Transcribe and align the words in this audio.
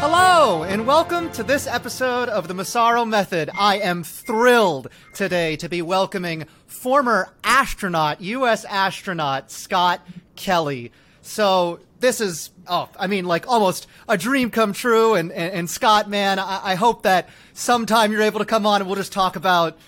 Hello, 0.00 0.64
and 0.64 0.86
welcome 0.86 1.30
to 1.32 1.44
this 1.44 1.68
episode 1.68 2.28
of 2.28 2.48
the 2.48 2.54
Massaro 2.54 3.04
Method. 3.04 3.48
I 3.56 3.78
am 3.78 4.02
thrilled 4.02 4.88
today 5.14 5.54
to 5.56 5.68
be 5.68 5.82
welcoming 5.82 6.46
former 6.66 7.28
astronaut, 7.44 8.20
U.S. 8.20 8.64
astronaut 8.64 9.52
Scott 9.52 10.04
Kelly. 10.34 10.90
So, 11.22 11.78
this 12.00 12.20
is, 12.20 12.50
oh, 12.66 12.88
I 12.98 13.06
mean, 13.06 13.24
like 13.24 13.46
almost 13.46 13.86
a 14.08 14.18
dream 14.18 14.50
come 14.50 14.72
true. 14.72 15.14
And, 15.14 15.30
and, 15.30 15.52
and 15.52 15.70
Scott, 15.70 16.10
man, 16.10 16.40
I, 16.40 16.60
I 16.64 16.74
hope 16.74 17.02
that 17.02 17.28
sometime 17.52 18.10
you're 18.10 18.22
able 18.22 18.40
to 18.40 18.44
come 18.44 18.66
on 18.66 18.80
and 18.80 18.88
we'll 18.88 18.96
just 18.96 19.12
talk 19.12 19.36
about 19.36 19.78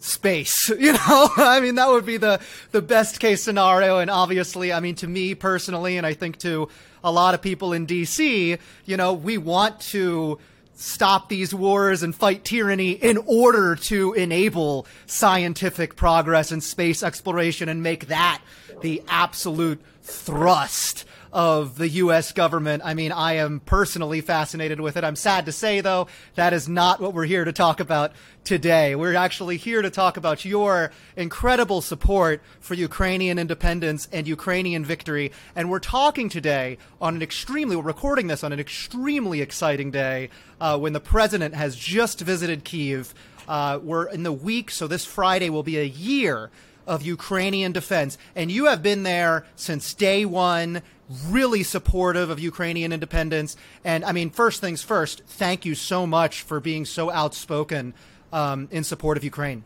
space. 0.00 0.70
You 0.80 0.92
know, 0.92 0.98
I 1.36 1.60
mean, 1.60 1.74
that 1.76 1.88
would 1.88 2.06
be 2.06 2.16
the, 2.16 2.40
the 2.72 2.82
best 2.82 3.20
case 3.20 3.42
scenario. 3.42 3.98
And 3.98 4.10
obviously, 4.10 4.72
I 4.72 4.80
mean, 4.80 4.94
to 4.96 5.06
me 5.06 5.34
personally, 5.34 5.98
and 5.98 6.06
I 6.06 6.14
think 6.14 6.38
to 6.38 6.68
a 7.04 7.12
lot 7.12 7.34
of 7.34 7.42
people 7.42 7.72
in 7.72 7.86
DC, 7.86 8.58
you 8.86 8.96
know, 8.96 9.12
we 9.12 9.36
want 9.36 9.80
to 9.80 10.38
stop 10.74 11.28
these 11.28 11.54
wars 11.54 12.02
and 12.02 12.14
fight 12.14 12.44
tyranny 12.44 12.92
in 12.92 13.18
order 13.18 13.76
to 13.76 14.14
enable 14.14 14.86
scientific 15.06 15.96
progress 15.96 16.50
and 16.50 16.64
space 16.64 17.02
exploration 17.02 17.68
and 17.68 17.82
make 17.82 18.06
that 18.06 18.40
the 18.80 19.02
absolute 19.06 19.80
thrust 20.02 21.04
of 21.32 21.78
the 21.78 21.88
U.S. 21.88 22.32
government. 22.32 22.82
I 22.84 22.94
mean, 22.94 23.12
I 23.12 23.34
am 23.34 23.60
personally 23.60 24.20
fascinated 24.20 24.80
with 24.80 24.96
it. 24.96 25.04
I'm 25.04 25.16
sad 25.16 25.46
to 25.46 25.52
say, 25.52 25.80
though, 25.80 26.08
that 26.34 26.52
is 26.52 26.68
not 26.68 27.00
what 27.00 27.14
we're 27.14 27.24
here 27.24 27.44
to 27.44 27.52
talk 27.52 27.80
about 27.80 28.12
today. 28.42 28.94
We're 28.94 29.14
actually 29.14 29.56
here 29.56 29.82
to 29.82 29.90
talk 29.90 30.16
about 30.16 30.44
your 30.44 30.92
incredible 31.16 31.82
support 31.82 32.42
for 32.58 32.74
Ukrainian 32.74 33.38
independence 33.38 34.08
and 34.12 34.26
Ukrainian 34.26 34.84
victory. 34.84 35.30
And 35.54 35.70
we're 35.70 35.78
talking 35.78 36.28
today 36.28 36.78
on 37.00 37.14
an 37.14 37.22
extremely, 37.22 37.76
we're 37.76 37.82
recording 37.82 38.26
this 38.26 38.42
on 38.42 38.52
an 38.52 38.60
extremely 38.60 39.40
exciting 39.40 39.90
day 39.90 40.30
uh, 40.60 40.78
when 40.78 40.92
the 40.92 41.00
president 41.00 41.54
has 41.54 41.76
just 41.76 42.20
visited 42.20 42.64
Kiev. 42.64 43.14
Uh, 43.46 43.78
we're 43.82 44.06
in 44.08 44.22
the 44.22 44.32
week, 44.32 44.70
so 44.70 44.86
this 44.86 45.04
Friday 45.04 45.50
will 45.50 45.62
be 45.62 45.78
a 45.78 45.84
year 45.84 46.50
of 46.86 47.02
Ukrainian 47.02 47.72
defense. 47.72 48.18
And 48.34 48.50
you 48.50 48.66
have 48.66 48.82
been 48.82 49.02
there 49.02 49.44
since 49.56 49.94
day 49.94 50.24
one, 50.24 50.82
really 51.28 51.62
supportive 51.62 52.30
of 52.30 52.38
Ukrainian 52.38 52.92
independence. 52.92 53.56
And 53.84 54.04
I 54.04 54.12
mean, 54.12 54.30
first 54.30 54.60
things 54.60 54.82
first, 54.82 55.22
thank 55.26 55.64
you 55.64 55.74
so 55.74 56.06
much 56.06 56.42
for 56.42 56.60
being 56.60 56.84
so 56.84 57.10
outspoken 57.10 57.94
um, 58.32 58.68
in 58.70 58.84
support 58.84 59.16
of 59.16 59.24
Ukraine. 59.24 59.64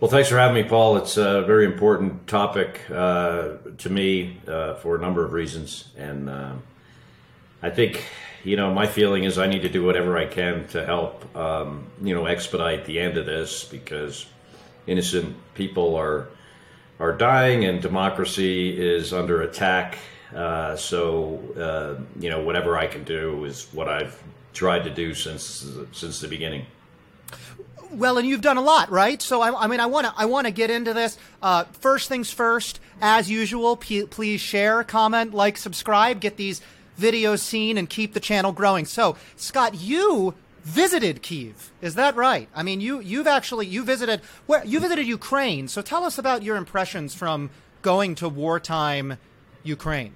Well, 0.00 0.10
thanks 0.10 0.28
for 0.28 0.36
having 0.36 0.60
me, 0.60 0.68
Paul. 0.68 0.96
It's 0.96 1.16
a 1.16 1.42
very 1.42 1.64
important 1.64 2.26
topic 2.26 2.80
uh, 2.90 3.50
to 3.78 3.88
me 3.88 4.40
uh, 4.48 4.74
for 4.74 4.96
a 4.96 4.98
number 4.98 5.24
of 5.24 5.32
reasons. 5.32 5.90
And 5.96 6.28
uh, 6.28 6.54
I 7.62 7.70
think, 7.70 8.04
you 8.42 8.56
know, 8.56 8.74
my 8.74 8.88
feeling 8.88 9.22
is 9.22 9.38
I 9.38 9.46
need 9.46 9.62
to 9.62 9.68
do 9.68 9.84
whatever 9.84 10.18
I 10.18 10.26
can 10.26 10.66
to 10.68 10.84
help, 10.84 11.36
um, 11.36 11.86
you 12.02 12.12
know, 12.16 12.26
expedite 12.26 12.84
the 12.84 12.98
end 12.98 13.16
of 13.16 13.26
this 13.26 13.62
because 13.62 14.26
innocent 14.86 15.36
people 15.54 15.96
are 15.96 16.28
are 17.00 17.12
dying 17.12 17.64
and 17.64 17.82
democracy 17.82 18.78
is 18.80 19.12
under 19.12 19.42
attack. 19.42 19.98
Uh, 20.34 20.76
so 20.76 21.40
uh, 21.56 22.02
you 22.20 22.30
know 22.30 22.42
whatever 22.42 22.76
I 22.78 22.86
can 22.86 23.04
do 23.04 23.44
is 23.44 23.68
what 23.72 23.88
I've 23.88 24.22
tried 24.52 24.84
to 24.84 24.90
do 24.90 25.14
since 25.14 25.66
since 25.92 26.20
the 26.20 26.28
beginning. 26.28 26.66
Well, 27.90 28.16
and 28.16 28.26
you've 28.26 28.40
done 28.40 28.56
a 28.56 28.62
lot, 28.62 28.90
right? 28.90 29.20
So 29.20 29.42
I, 29.42 29.64
I 29.64 29.66
mean, 29.66 29.80
I 29.80 29.86
want 29.86 30.06
to 30.06 30.14
I 30.16 30.24
want 30.24 30.46
to 30.46 30.50
get 30.50 30.70
into 30.70 30.94
this. 30.94 31.18
Uh, 31.42 31.64
first 31.64 32.08
things 32.08 32.30
first, 32.30 32.80
as 33.02 33.30
usual, 33.30 33.76
p- 33.76 34.06
please 34.06 34.40
share, 34.40 34.82
comment, 34.82 35.34
like, 35.34 35.58
subscribe, 35.58 36.18
get 36.18 36.38
these 36.38 36.62
videos 36.98 37.40
seen, 37.40 37.76
and 37.76 37.90
keep 37.90 38.14
the 38.14 38.20
channel 38.20 38.52
growing. 38.52 38.86
So, 38.86 39.16
Scott, 39.36 39.74
you 39.74 40.34
visited 40.64 41.22
Kiev. 41.22 41.70
Is 41.80 41.94
that 41.94 42.14
right? 42.16 42.48
I 42.54 42.62
mean, 42.62 42.80
you 42.80 43.00
you've 43.00 43.26
actually 43.26 43.66
you 43.66 43.84
visited 43.84 44.20
where 44.46 44.64
you 44.64 44.80
visited 44.80 45.06
Ukraine. 45.06 45.68
So 45.68 45.82
tell 45.82 46.04
us 46.04 46.18
about 46.18 46.42
your 46.42 46.56
impressions 46.56 47.14
from 47.14 47.50
going 47.82 48.14
to 48.16 48.28
wartime 48.28 49.18
Ukraine. 49.62 50.14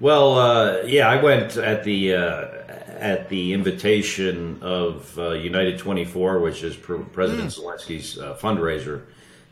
Well, 0.00 0.38
uh, 0.38 0.82
yeah, 0.82 1.08
I 1.08 1.22
went 1.22 1.56
at 1.56 1.84
the 1.84 2.14
uh, 2.14 2.48
at 2.98 3.28
the 3.28 3.52
invitation 3.52 4.58
of 4.60 5.16
uh, 5.18 5.30
United 5.30 5.78
24, 5.78 6.40
which 6.40 6.64
is 6.64 6.76
President 6.76 7.50
mm. 7.50 7.60
Zelensky's 7.60 8.18
uh, 8.18 8.36
fundraiser, 8.40 9.02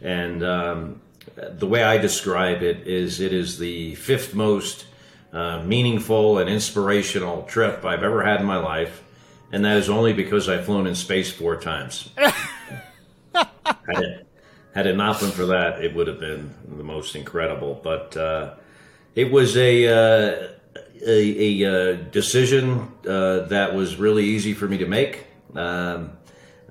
and 0.03 0.43
um, 0.43 1.01
the 1.37 1.67
way 1.67 1.85
I 1.85 1.99
describe 1.99 2.63
it 2.63 2.87
is, 2.87 3.21
it 3.21 3.33
is 3.33 3.59
the 3.59 3.95
fifth 3.95 4.35
most 4.35 4.87
uh, 5.33 5.63
meaningful 5.63 6.39
and 6.39 6.51
inspirational 6.51 7.43
trip 7.43 7.85
I've 7.85 8.03
ever 8.03 8.25
had 8.25 8.41
in 8.41 8.47
my 8.47 8.57
life 8.57 9.05
and 9.53 9.65
that 9.65 9.77
is 9.77 9.89
only 9.89 10.13
because 10.13 10.49
I've 10.49 10.65
flown 10.65 10.87
in 10.87 10.95
space 10.95 11.31
four 11.33 11.57
times. 11.57 12.11
had, 12.17 12.35
it, 13.89 14.27
had 14.75 14.87
it 14.87 14.97
not 14.97 15.21
been 15.21 15.31
for 15.31 15.47
that, 15.47 15.85
it 15.85 15.95
would 15.95 16.07
have 16.07 16.21
been 16.21 16.55
the 16.69 16.85
most 16.85 17.17
incredible. 17.17 17.81
But 17.83 18.17
uh, 18.17 18.55
it 19.15 19.31
was 19.31 19.57
a 19.57 19.87
uh, 19.87 20.49
a, 21.07 21.63
a, 21.63 21.65
uh, 21.65 21.97
decision 22.11 22.93
uh, 23.09 23.41
that 23.47 23.75
was 23.75 23.97
really 23.97 24.25
easy 24.25 24.53
for 24.55 24.69
me 24.69 24.79
to 24.79 24.87
make. 24.87 25.27
Um, 25.55 26.13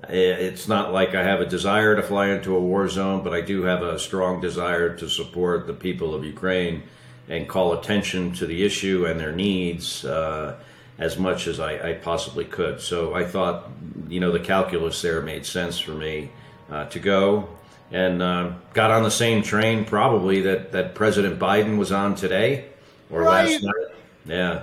it's 0.08 0.66
not 0.66 0.92
like 0.92 1.14
I 1.14 1.22
have 1.22 1.40
a 1.40 1.46
desire 1.46 1.94
to 1.96 2.02
fly 2.02 2.28
into 2.28 2.56
a 2.56 2.60
war 2.60 2.88
zone, 2.88 3.22
but 3.22 3.34
I 3.34 3.42
do 3.42 3.62
have 3.64 3.82
a 3.82 3.98
strong 3.98 4.40
desire 4.40 4.96
to 4.96 5.08
support 5.08 5.66
the 5.66 5.74
people 5.74 6.14
of 6.14 6.24
Ukraine 6.24 6.84
and 7.28 7.48
call 7.48 7.74
attention 7.74 8.32
to 8.34 8.46
the 8.46 8.64
issue 8.64 9.06
and 9.06 9.20
their 9.20 9.32
needs. 9.32 10.04
Uh, 10.04 10.58
as 11.00 11.18
much 11.18 11.46
as 11.46 11.58
I, 11.58 11.90
I, 11.90 11.92
possibly 11.94 12.44
could. 12.44 12.80
So 12.80 13.14
I 13.14 13.24
thought, 13.24 13.70
you 14.08 14.20
know, 14.20 14.30
the 14.30 14.38
calculus 14.38 15.00
there 15.00 15.22
made 15.22 15.46
sense 15.46 15.78
for 15.78 15.92
me 15.92 16.30
uh, 16.70 16.84
to 16.86 17.00
go 17.00 17.48
and 17.90 18.22
uh, 18.22 18.52
got 18.74 18.90
on 18.90 19.02
the 19.02 19.10
same 19.10 19.42
train 19.42 19.86
probably 19.86 20.42
that, 20.42 20.72
that 20.72 20.94
President 20.94 21.38
Biden 21.38 21.78
was 21.78 21.90
on 21.90 22.14
today 22.14 22.66
or 23.10 23.22
right. 23.22 23.48
last 23.48 23.62
night. 23.62 23.96
Yeah. 24.26 24.62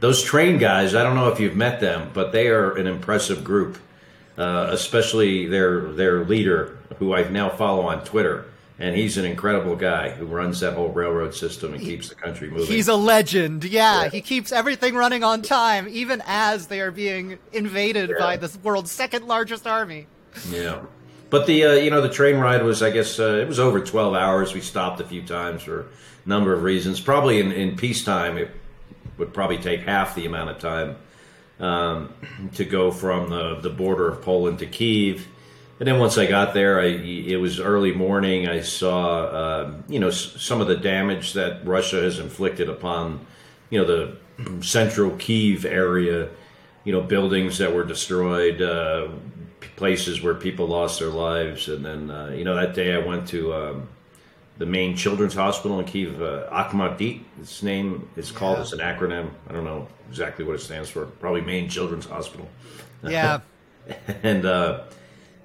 Those 0.00 0.22
train 0.22 0.56
guys, 0.56 0.94
I 0.94 1.02
don't 1.02 1.14
know 1.14 1.28
if 1.28 1.38
you've 1.38 1.54
met 1.54 1.80
them, 1.80 2.10
but 2.14 2.32
they 2.32 2.48
are 2.48 2.74
an 2.74 2.86
impressive 2.86 3.44
group, 3.44 3.78
uh, 4.38 4.68
especially 4.70 5.46
their, 5.46 5.92
their 5.92 6.24
leader, 6.24 6.78
who 6.98 7.14
I 7.14 7.28
now 7.28 7.50
follow 7.50 7.86
on 7.86 8.04
Twitter 8.04 8.46
and 8.78 8.94
he's 8.94 9.16
an 9.16 9.24
incredible 9.24 9.74
guy 9.74 10.10
who 10.10 10.26
runs 10.26 10.60
that 10.60 10.74
whole 10.74 10.88
railroad 10.88 11.34
system 11.34 11.72
and 11.72 11.82
keeps 11.82 12.08
the 12.10 12.14
country 12.14 12.50
moving. 12.50 12.66
He's 12.66 12.88
a 12.88 12.94
legend. 12.94 13.64
Yeah, 13.64 14.04
yeah. 14.04 14.08
he 14.10 14.20
keeps 14.20 14.52
everything 14.52 14.94
running 14.94 15.24
on 15.24 15.42
time, 15.42 15.88
even 15.88 16.22
as 16.26 16.66
they 16.66 16.80
are 16.80 16.90
being 16.90 17.38
invaded 17.52 18.10
yeah. 18.10 18.18
by 18.18 18.36
the 18.36 18.56
world's 18.62 18.92
second 18.92 19.26
largest 19.26 19.66
army. 19.66 20.06
Yeah, 20.50 20.82
but 21.30 21.46
the 21.46 21.64
uh, 21.64 21.72
you 21.72 21.90
know 21.90 22.02
the 22.02 22.10
train 22.10 22.36
ride 22.36 22.62
was 22.62 22.82
I 22.82 22.90
guess 22.90 23.18
uh, 23.18 23.38
it 23.40 23.48
was 23.48 23.58
over 23.58 23.80
twelve 23.80 24.14
hours. 24.14 24.52
We 24.52 24.60
stopped 24.60 25.00
a 25.00 25.04
few 25.04 25.22
times 25.22 25.62
for 25.62 25.80
a 25.80 25.86
number 26.28 26.52
of 26.52 26.62
reasons. 26.62 27.00
Probably 27.00 27.40
in, 27.40 27.52
in 27.52 27.76
peacetime 27.76 28.36
it 28.36 28.50
would 29.16 29.32
probably 29.32 29.58
take 29.58 29.80
half 29.80 30.14
the 30.14 30.26
amount 30.26 30.50
of 30.50 30.58
time 30.58 30.96
um, 31.58 32.12
to 32.54 32.66
go 32.66 32.90
from 32.90 33.30
the 33.30 33.58
the 33.60 33.70
border 33.70 34.08
of 34.08 34.20
Poland 34.20 34.58
to 34.58 34.66
Kiev 34.66 35.26
and 35.78 35.86
then 35.88 35.98
once 35.98 36.16
I 36.18 36.26
got 36.26 36.54
there, 36.54 36.80
I, 36.80 36.86
it 36.86 37.36
was 37.40 37.60
early 37.60 37.92
morning. 37.92 38.48
I 38.48 38.60
saw, 38.60 39.24
uh, 39.24 39.74
you 39.88 39.98
know, 40.00 40.08
s- 40.08 40.34
some 40.40 40.60
of 40.60 40.68
the 40.68 40.76
damage 40.76 41.34
that 41.34 41.66
Russia 41.66 42.00
has 42.02 42.18
inflicted 42.18 42.68
upon, 42.68 43.26
you 43.70 43.78
know, 43.80 43.84
the 43.86 44.64
central 44.64 45.10
Kiev 45.16 45.64
area. 45.64 46.28
You 46.84 46.92
know, 46.92 47.00
buildings 47.00 47.58
that 47.58 47.74
were 47.74 47.82
destroyed, 47.82 48.62
uh, 48.62 49.08
places 49.74 50.22
where 50.22 50.34
people 50.34 50.68
lost 50.68 51.00
their 51.00 51.08
lives, 51.08 51.68
and 51.68 51.84
then, 51.84 52.10
uh, 52.12 52.28
you 52.28 52.44
know, 52.44 52.54
that 52.54 52.74
day 52.74 52.94
I 52.94 52.98
went 52.98 53.26
to 53.30 53.52
um, 53.52 53.88
the 54.58 54.66
main 54.66 54.96
children's 54.96 55.34
hospital 55.34 55.80
in 55.80 55.84
Kiev, 55.84 56.22
uh, 56.22 56.48
Okhmatdyt. 56.48 57.22
Its 57.40 57.62
name 57.64 58.08
is 58.16 58.30
called. 58.30 58.58
Yeah. 58.58 58.62
It's 58.62 58.72
an 58.72 58.78
acronym. 58.78 59.30
I 59.48 59.52
don't 59.52 59.64
know 59.64 59.88
exactly 60.08 60.44
what 60.44 60.54
it 60.54 60.60
stands 60.60 60.88
for. 60.88 61.06
Probably 61.06 61.40
Main 61.40 61.68
Children's 61.68 62.06
Hospital. 62.06 62.48
Yeah. 63.02 63.40
and 64.22 64.46
uh, 64.46 64.84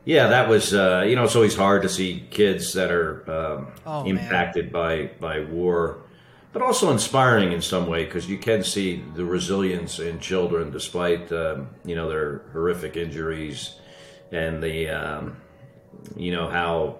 yeah, 0.03 0.27
that 0.27 0.49
was 0.49 0.73
uh, 0.73 1.05
you 1.07 1.15
know 1.15 1.25
it's 1.25 1.35
always 1.35 1.55
hard 1.55 1.83
to 1.83 1.89
see 1.89 2.25
kids 2.31 2.73
that 2.73 2.91
are 2.91 3.29
um, 3.31 3.67
oh, 3.85 4.03
impacted 4.05 4.71
by 4.71 5.11
by 5.19 5.41
war, 5.41 6.01
but 6.53 6.63
also 6.63 6.91
inspiring 6.91 7.51
in 7.51 7.61
some 7.61 7.85
way 7.85 8.05
because 8.05 8.27
you 8.27 8.39
can 8.39 8.63
see 8.63 9.03
the 9.15 9.23
resilience 9.23 9.99
in 9.99 10.19
children 10.19 10.71
despite 10.71 11.31
um, 11.31 11.69
you 11.85 11.95
know 11.95 12.09
their 12.09 12.39
horrific 12.51 12.97
injuries 12.97 13.75
and 14.31 14.63
the 14.63 14.89
um, 14.89 15.37
you 16.15 16.31
know 16.31 16.49
how 16.49 16.97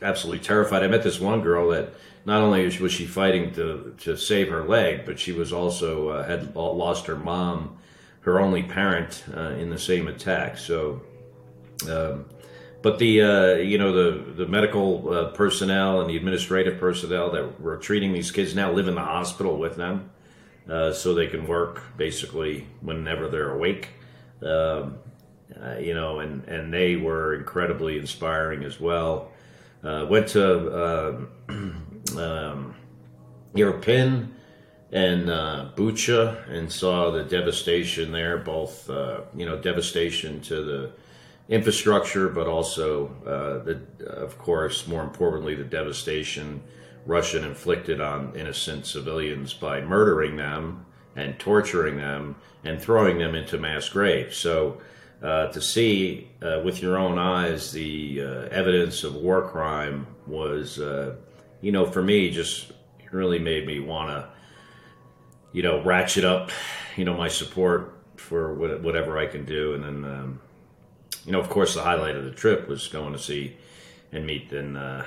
absolutely 0.00 0.44
terrified. 0.44 0.84
I 0.84 0.86
met 0.86 1.02
this 1.02 1.18
one 1.18 1.40
girl 1.40 1.70
that 1.70 1.94
not 2.24 2.42
only 2.42 2.64
was 2.78 2.92
she 2.92 3.06
fighting 3.06 3.52
to 3.54 3.92
to 4.02 4.16
save 4.16 4.50
her 4.50 4.62
leg, 4.62 5.04
but 5.04 5.18
she 5.18 5.32
was 5.32 5.52
also 5.52 6.10
uh, 6.10 6.24
had 6.24 6.54
lost 6.54 7.06
her 7.06 7.16
mom, 7.16 7.78
her 8.20 8.38
only 8.38 8.62
parent, 8.62 9.24
uh, 9.36 9.50
in 9.58 9.68
the 9.68 9.78
same 9.80 10.06
attack. 10.06 10.58
So. 10.58 11.02
Um, 11.90 12.24
but 12.86 13.00
the 13.00 13.20
uh, 13.20 13.54
you 13.54 13.78
know 13.78 13.90
the 13.90 14.32
the 14.34 14.46
medical 14.46 15.12
uh, 15.12 15.24
personnel 15.30 16.00
and 16.00 16.08
the 16.08 16.16
administrative 16.16 16.78
personnel 16.78 17.32
that 17.32 17.60
were 17.60 17.76
treating 17.78 18.12
these 18.12 18.30
kids 18.30 18.54
now 18.54 18.70
live 18.70 18.86
in 18.86 18.94
the 18.94 19.02
hospital 19.02 19.56
with 19.56 19.74
them, 19.74 20.08
uh, 20.70 20.92
so 20.92 21.12
they 21.12 21.26
can 21.26 21.48
work 21.48 21.82
basically 21.96 22.68
whenever 22.82 23.26
they're 23.26 23.50
awake. 23.50 23.88
Um, 24.40 24.98
uh, 25.60 25.78
you 25.80 25.94
know, 25.94 26.20
and 26.20 26.44
and 26.44 26.72
they 26.72 26.94
were 26.94 27.34
incredibly 27.34 27.98
inspiring 27.98 28.62
as 28.62 28.78
well. 28.78 29.32
Uh, 29.82 30.06
went 30.08 30.28
to 30.28 30.46
um, 30.86 31.28
um, 32.16 32.76
Irpin 33.56 34.28
and 34.92 35.28
uh, 35.28 35.70
Bucha 35.74 36.48
and 36.48 36.70
saw 36.70 37.10
the 37.10 37.24
devastation 37.24 38.12
there, 38.12 38.38
both 38.38 38.88
uh, 38.88 39.22
you 39.34 39.44
know 39.44 39.58
devastation 39.58 40.40
to 40.42 40.62
the 40.62 40.92
infrastructure, 41.48 42.28
but 42.28 42.46
also 42.46 43.08
uh, 43.26 43.64
the, 43.64 43.80
of 44.08 44.36
course, 44.38 44.86
more 44.86 45.02
importantly, 45.02 45.54
the 45.54 45.64
devastation 45.64 46.62
Russian 47.04 47.44
inflicted 47.44 48.00
on 48.00 48.34
innocent 48.34 48.86
civilians 48.86 49.54
by 49.54 49.80
murdering 49.80 50.36
them 50.36 50.86
and 51.14 51.38
torturing 51.38 51.96
them 51.96 52.36
and 52.64 52.80
throwing 52.80 53.18
them 53.18 53.34
into 53.34 53.58
mass 53.58 53.88
graves. 53.88 54.36
So. 54.36 54.80
Uh, 55.22 55.50
to 55.50 55.62
see 55.62 56.28
uh, 56.42 56.60
with 56.62 56.82
your 56.82 56.98
own 56.98 57.18
eyes 57.18 57.72
the 57.72 58.20
uh, 58.20 58.26
evidence 58.50 59.02
of 59.02 59.14
war 59.14 59.48
crime 59.48 60.06
was, 60.26 60.78
uh, 60.78 61.16
you 61.62 61.72
know, 61.72 61.86
for 61.86 62.02
me, 62.02 62.30
just 62.30 62.70
really 63.12 63.38
made 63.38 63.66
me 63.66 63.80
want 63.80 64.10
to, 64.10 64.28
you 65.52 65.62
know, 65.62 65.82
ratchet 65.82 66.24
up, 66.24 66.50
you 66.96 67.04
know, 67.06 67.14
my 67.14 67.28
support 67.28 67.98
for 68.16 68.54
whatever 68.54 69.18
I 69.18 69.26
can 69.26 69.46
do. 69.46 69.74
And 69.74 69.84
then, 69.84 70.04
um, 70.04 70.40
you 71.26 71.32
know, 71.32 71.40
of 71.40 71.50
course, 71.50 71.74
the 71.74 71.82
highlight 71.82 72.16
of 72.16 72.24
the 72.24 72.30
trip 72.30 72.68
was 72.68 72.88
going 72.88 73.12
to 73.12 73.18
see 73.18 73.56
and 74.12 74.24
meet 74.24 74.52
and 74.52 74.78
uh, 74.78 75.02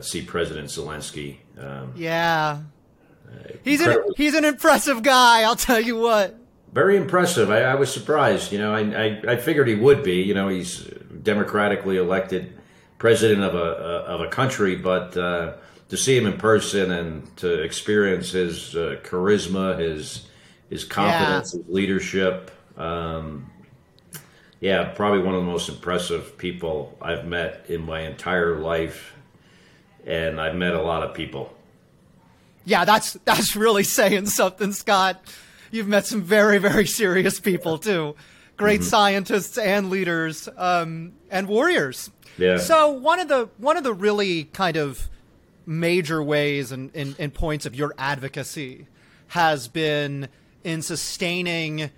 see 0.00 0.22
President 0.22 0.68
Zelensky. 0.68 1.38
Um, 1.58 1.92
yeah. 1.96 2.60
He's 3.64 3.80
an, 3.80 3.98
he's 4.16 4.34
an 4.34 4.44
impressive 4.44 5.02
guy, 5.02 5.42
I'll 5.42 5.56
tell 5.56 5.80
you 5.80 5.96
what 5.96 6.38
very 6.74 6.96
impressive. 6.96 7.50
I, 7.50 7.62
I, 7.62 7.74
was 7.76 7.90
surprised. 7.90 8.50
You 8.52 8.58
know, 8.58 8.74
I, 8.74 8.80
I, 8.80 9.22
I, 9.28 9.36
figured 9.36 9.68
he 9.68 9.76
would 9.76 10.02
be. 10.02 10.22
You 10.22 10.34
know, 10.34 10.48
he's 10.48 10.90
democratically 11.22 11.96
elected 11.96 12.58
president 12.98 13.42
of 13.42 13.54
a, 13.54 13.58
of 13.58 14.20
a 14.20 14.28
country, 14.28 14.74
but 14.74 15.16
uh, 15.16 15.54
to 15.88 15.96
see 15.96 16.16
him 16.16 16.26
in 16.26 16.36
person 16.36 16.90
and 16.90 17.36
to 17.36 17.62
experience 17.62 18.32
his 18.32 18.74
uh, 18.74 18.96
charisma, 19.04 19.78
his 19.78 20.26
his 20.68 20.84
confidence, 20.84 21.54
yeah. 21.54 21.62
his 21.62 21.68
leadership. 21.72 22.50
Um, 22.76 23.50
yeah, 24.64 24.84
probably 24.84 25.20
one 25.20 25.34
of 25.34 25.44
the 25.44 25.50
most 25.50 25.68
impressive 25.68 26.38
people 26.38 26.96
I've 27.00 27.26
met 27.26 27.66
in 27.68 27.82
my 27.82 28.00
entire 28.00 28.58
life, 28.58 29.14
and 30.06 30.40
I've 30.40 30.54
met 30.54 30.74
a 30.74 30.82
lot 30.82 31.02
of 31.02 31.14
people. 31.14 31.52
Yeah, 32.64 32.84
that's 32.84 33.14
that's 33.24 33.56
really 33.56 33.84
saying 33.98 34.26
something, 34.26 34.72
Scott 34.72 35.20
you've 35.74 35.88
met 35.88 36.06
some 36.06 36.22
very, 36.22 36.58
very 36.58 36.86
serious 36.86 37.40
people 37.40 37.78
too. 37.78 38.14
Great 38.56 38.80
mm-hmm. 38.80 38.88
scientists 38.88 39.58
and 39.58 39.90
leaders 39.90 40.48
um, 40.56 41.12
and 41.30 41.48
warriors. 41.48 42.10
Yeah. 42.38 42.58
So 42.58 42.90
one 42.90 43.20
of 43.20 43.28
the 43.28 43.48
one 43.58 43.76
of 43.76 43.82
the 43.84 43.92
really 43.92 44.44
kind 44.44 44.76
of 44.76 45.08
major 45.66 46.22
ways 46.22 46.70
and, 46.70 46.90
and, 46.94 47.16
and 47.18 47.34
points 47.34 47.66
of 47.66 47.74
your 47.74 47.94
advocacy 47.98 48.86
has 49.28 49.66
been 49.66 50.28
in 50.62 50.82
sustaining 50.82 51.90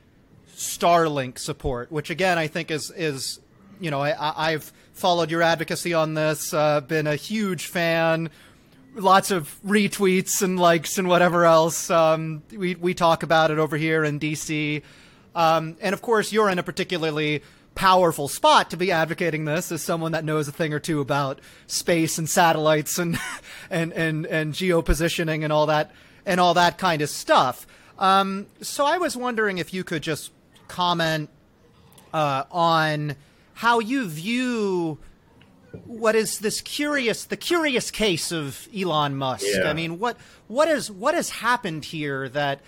Starlink 0.56 1.38
support, 1.38 1.93
which 1.93 2.11
again 2.11 2.38
I 2.38 2.47
think 2.47 2.70
is 2.70 2.91
is 2.97 3.41
you 3.79 3.91
know 3.91 4.00
I, 4.00 4.53
I've 4.53 4.73
followed 4.93 5.31
your 5.31 5.43
advocacy 5.43 5.93
on 5.93 6.14
this, 6.14 6.55
uh, 6.55 6.81
been 6.81 7.06
a 7.06 7.17
huge 7.17 7.67
fan 7.67 8.31
lots 8.97 9.31
of 9.31 9.61
retweets 9.64 10.43
and 10.43 10.58
likes 10.58 10.99
and 10.99 11.08
whatever 11.08 11.44
else. 11.44 11.91
Um, 11.91 12.43
we 12.50 12.75
we 12.75 12.94
talk 12.94 13.23
about 13.23 13.50
it 13.50 13.58
over 13.58 13.76
here 13.76 14.05
in 14.05 14.19
DC, 14.19 14.82
um, 15.35 15.76
and 15.81 15.93
of 15.93 16.03
course 16.03 16.32
you're 16.32 16.50
in 16.50 16.59
a 16.59 16.62
particularly 16.62 17.43
powerful 17.75 18.26
spot 18.26 18.70
to 18.70 18.76
be 18.76 18.91
advocating 18.91 19.44
this 19.44 19.70
as 19.70 19.82
someone 19.82 20.12
that 20.12 20.25
knows 20.25 20.49
a 20.49 20.52
thing 20.52 20.73
or 20.73 20.81
two 20.81 21.00
about 21.00 21.41
space 21.67 22.17
and 22.17 22.29
satellites 22.29 22.99
and 22.99 23.19
and 23.70 23.93
and 23.93 24.26
and 24.26 24.55
geopositioning 24.55 25.44
and 25.44 25.52
all 25.52 25.67
that 25.67 25.93
and 26.25 26.41
all 26.41 26.55
that 26.55 26.79
kind 26.79 27.02
of 27.02 27.09
stuff. 27.09 27.67
Um, 27.99 28.47
so 28.61 28.85
I 28.85 28.99
was 28.99 29.17
wondering 29.17 29.59
if 29.59 29.73
you 29.73 29.85
could 29.85 30.02
just 30.02 30.31
comment 30.69 31.31
uh, 32.13 32.45
on 32.51 33.17
how 33.55 33.79
you 33.79 34.09
view 34.09 34.99
what 35.85 36.15
is 36.15 36.39
this 36.39 36.61
curious 36.61 37.25
the 37.25 37.37
curious 37.37 37.91
case 37.91 38.33
of 38.33 38.69
Elon 38.75 39.17
Musk? 39.17 39.47
Yeah. 39.47 39.69
I 39.69 39.73
mean, 39.73 39.99
what 39.99 40.17
what 40.49 40.69
is 40.69 40.91
what 40.91 41.15
has 41.15 41.31
happened 41.31 41.85
here 41.85 42.29
that 42.31 42.61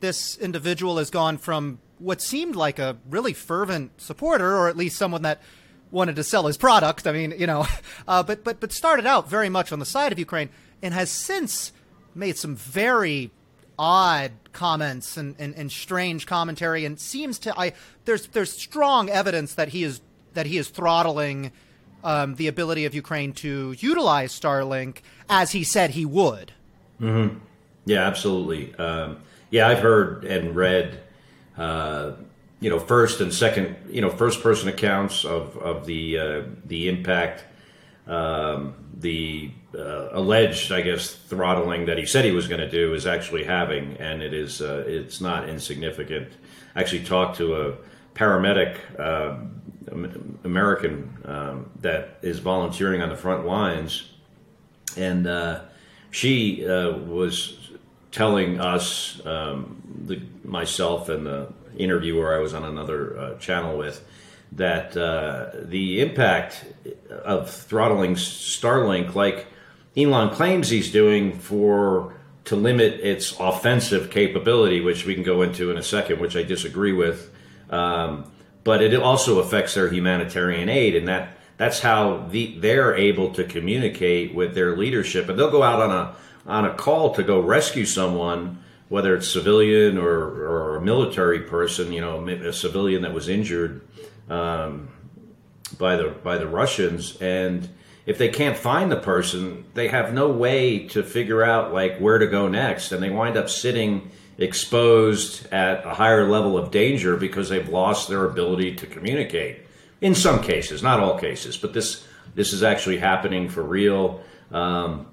this 0.00 0.36
individual 0.38 0.98
has 0.98 1.10
gone 1.10 1.38
from 1.38 1.78
what 1.98 2.20
seemed 2.20 2.56
like 2.56 2.78
a 2.78 2.96
really 3.08 3.32
fervent 3.32 4.00
supporter, 4.00 4.56
or 4.56 4.68
at 4.68 4.76
least 4.76 4.96
someone 4.96 5.22
that 5.22 5.40
wanted 5.90 6.16
to 6.16 6.24
sell 6.24 6.46
his 6.46 6.56
product. 6.56 7.06
I 7.06 7.12
mean, 7.12 7.34
you 7.36 7.46
know, 7.46 7.66
uh, 8.08 8.22
but 8.22 8.44
but 8.44 8.60
but 8.60 8.72
started 8.72 9.06
out 9.06 9.28
very 9.28 9.48
much 9.48 9.72
on 9.72 9.78
the 9.78 9.86
side 9.86 10.12
of 10.12 10.18
Ukraine 10.18 10.50
and 10.82 10.94
has 10.94 11.10
since 11.10 11.72
made 12.14 12.36
some 12.36 12.56
very 12.56 13.30
odd 13.80 14.30
comments 14.52 15.16
and, 15.16 15.34
and, 15.38 15.54
and 15.54 15.72
strange 15.72 16.26
commentary 16.26 16.84
and 16.84 17.00
seems 17.00 17.38
to 17.38 17.58
I 17.58 17.72
there's 18.04 18.26
there's 18.28 18.52
strong 18.52 19.08
evidence 19.08 19.54
that 19.54 19.68
he 19.68 19.84
is 19.84 20.02
that 20.34 20.44
he 20.44 20.58
is 20.58 20.68
throttling 20.68 21.50
um, 22.04 22.34
the 22.34 22.46
ability 22.46 22.84
of 22.84 22.94
Ukraine 22.94 23.32
to 23.34 23.74
utilize 23.78 24.38
Starlink 24.38 24.98
as 25.30 25.52
he 25.52 25.64
said 25.64 25.90
he 25.90 26.04
would. 26.04 26.52
Mm-hmm. 27.00 27.38
Yeah, 27.86 28.06
absolutely. 28.06 28.74
Um, 28.74 29.22
yeah, 29.50 29.66
I've 29.68 29.80
heard 29.80 30.24
and 30.24 30.54
read, 30.54 31.00
uh, 31.56 32.12
you 32.60 32.68
know, 32.68 32.78
first 32.78 33.22
and 33.22 33.32
second, 33.32 33.76
you 33.88 34.02
know, 34.02 34.10
first 34.10 34.42
person 34.42 34.68
accounts 34.68 35.24
of 35.24 35.56
of 35.56 35.86
the 35.86 36.18
uh, 36.18 36.42
the 36.66 36.90
impact, 36.90 37.44
um, 38.06 38.74
the 38.96 39.50
uh, 39.74 40.08
alleged, 40.12 40.72
I 40.72 40.80
guess, 40.82 41.14
throttling 41.14 41.86
that 41.86 41.98
he 41.98 42.06
said 42.06 42.24
he 42.24 42.32
was 42.32 42.48
going 42.48 42.60
to 42.60 42.70
do 42.70 42.94
is 42.94 43.06
actually 43.06 43.44
having, 43.44 43.96
and 43.98 44.22
it 44.22 44.34
is 44.34 44.60
uh, 44.60 44.84
it's 44.86 45.20
not 45.20 45.48
insignificant. 45.48 46.32
I 46.74 46.80
actually 46.80 47.04
talked 47.04 47.36
to 47.38 47.54
a 47.54 47.76
paramedic 48.14 48.78
um, 48.98 50.36
American 50.44 51.16
um, 51.24 51.70
that 51.80 52.18
is 52.22 52.38
volunteering 52.38 53.02
on 53.02 53.08
the 53.08 53.16
front 53.16 53.46
lines, 53.46 54.10
and 54.96 55.26
uh, 55.26 55.62
she 56.10 56.66
uh, 56.66 56.90
was 56.90 57.70
telling 58.10 58.60
us, 58.60 59.24
um, 59.24 59.82
the, 60.06 60.20
myself 60.44 61.08
and 61.08 61.26
the 61.26 61.52
interviewer 61.76 62.34
I 62.34 62.38
was 62.38 62.54
on 62.54 62.64
another 62.64 63.18
uh, 63.18 63.38
channel 63.38 63.78
with, 63.78 64.04
that 64.52 64.96
uh, 64.96 65.50
the 65.54 66.00
impact 66.00 66.64
of 67.24 67.50
throttling 67.50 68.14
Starlink, 68.14 69.14
like 69.14 69.46
Elon 69.96 70.30
claims 70.30 70.68
he's 70.68 70.90
doing 70.90 71.38
for 71.38 72.14
to 72.44 72.56
limit 72.56 72.94
its 73.00 73.36
offensive 73.38 74.10
capability, 74.10 74.80
which 74.80 75.06
we 75.06 75.14
can 75.14 75.22
go 75.22 75.42
into 75.42 75.70
in 75.70 75.76
a 75.76 75.82
second, 75.82 76.20
which 76.20 76.36
I 76.36 76.42
disagree 76.42 76.92
with. 76.92 77.30
Um, 77.70 78.30
but 78.64 78.82
it 78.82 78.94
also 78.94 79.38
affects 79.38 79.74
their 79.74 79.88
humanitarian 79.88 80.68
aid, 80.68 80.96
and 80.96 81.08
that 81.08 81.38
that's 81.56 81.80
how 81.80 82.26
the, 82.30 82.58
they're 82.58 82.96
able 82.96 83.32
to 83.34 83.44
communicate 83.44 84.34
with 84.34 84.54
their 84.54 84.76
leadership. 84.76 85.28
And 85.28 85.38
they'll 85.38 85.50
go 85.50 85.62
out 85.62 85.80
on 85.80 85.90
a 85.90 86.16
on 86.46 86.64
a 86.64 86.74
call 86.74 87.14
to 87.14 87.22
go 87.22 87.38
rescue 87.38 87.84
someone, 87.84 88.62
whether 88.88 89.14
it's 89.14 89.28
civilian 89.28 89.98
or, 89.98 90.10
or 90.10 90.76
a 90.76 90.80
military 90.80 91.40
person, 91.40 91.92
you 91.92 92.00
know, 92.00 92.26
a 92.28 92.52
civilian 92.52 93.02
that 93.02 93.12
was 93.12 93.28
injured 93.28 93.82
um, 94.30 94.88
by 95.78 95.96
the 95.96 96.08
by 96.22 96.38
the 96.38 96.46
Russians, 96.46 97.18
and 97.20 97.68
if 98.06 98.16
they 98.16 98.28
can't 98.28 98.56
find 98.56 98.90
the 98.90 98.96
person, 98.96 99.66
they 99.74 99.88
have 99.88 100.14
no 100.14 100.30
way 100.30 100.86
to 100.88 101.02
figure 101.02 101.42
out 101.42 101.74
like 101.74 101.98
where 101.98 102.18
to 102.18 102.26
go 102.26 102.48
next, 102.48 102.92
and 102.92 103.02
they 103.02 103.10
wind 103.10 103.36
up 103.36 103.50
sitting 103.50 104.10
exposed 104.38 105.46
at 105.52 105.84
a 105.84 105.94
higher 105.94 106.26
level 106.26 106.56
of 106.56 106.70
danger 106.70 107.16
because 107.16 107.50
they've 107.50 107.68
lost 107.68 108.08
their 108.08 108.24
ability 108.24 108.74
to 108.76 108.86
communicate. 108.86 109.58
In 110.00 110.14
some 110.14 110.42
cases, 110.42 110.82
not 110.82 110.98
all 110.98 111.18
cases, 111.18 111.58
but 111.58 111.74
this 111.74 112.06
this 112.34 112.52
is 112.52 112.62
actually 112.62 112.98
happening 112.98 113.48
for 113.48 113.62
real. 113.62 114.22
Um, 114.50 115.06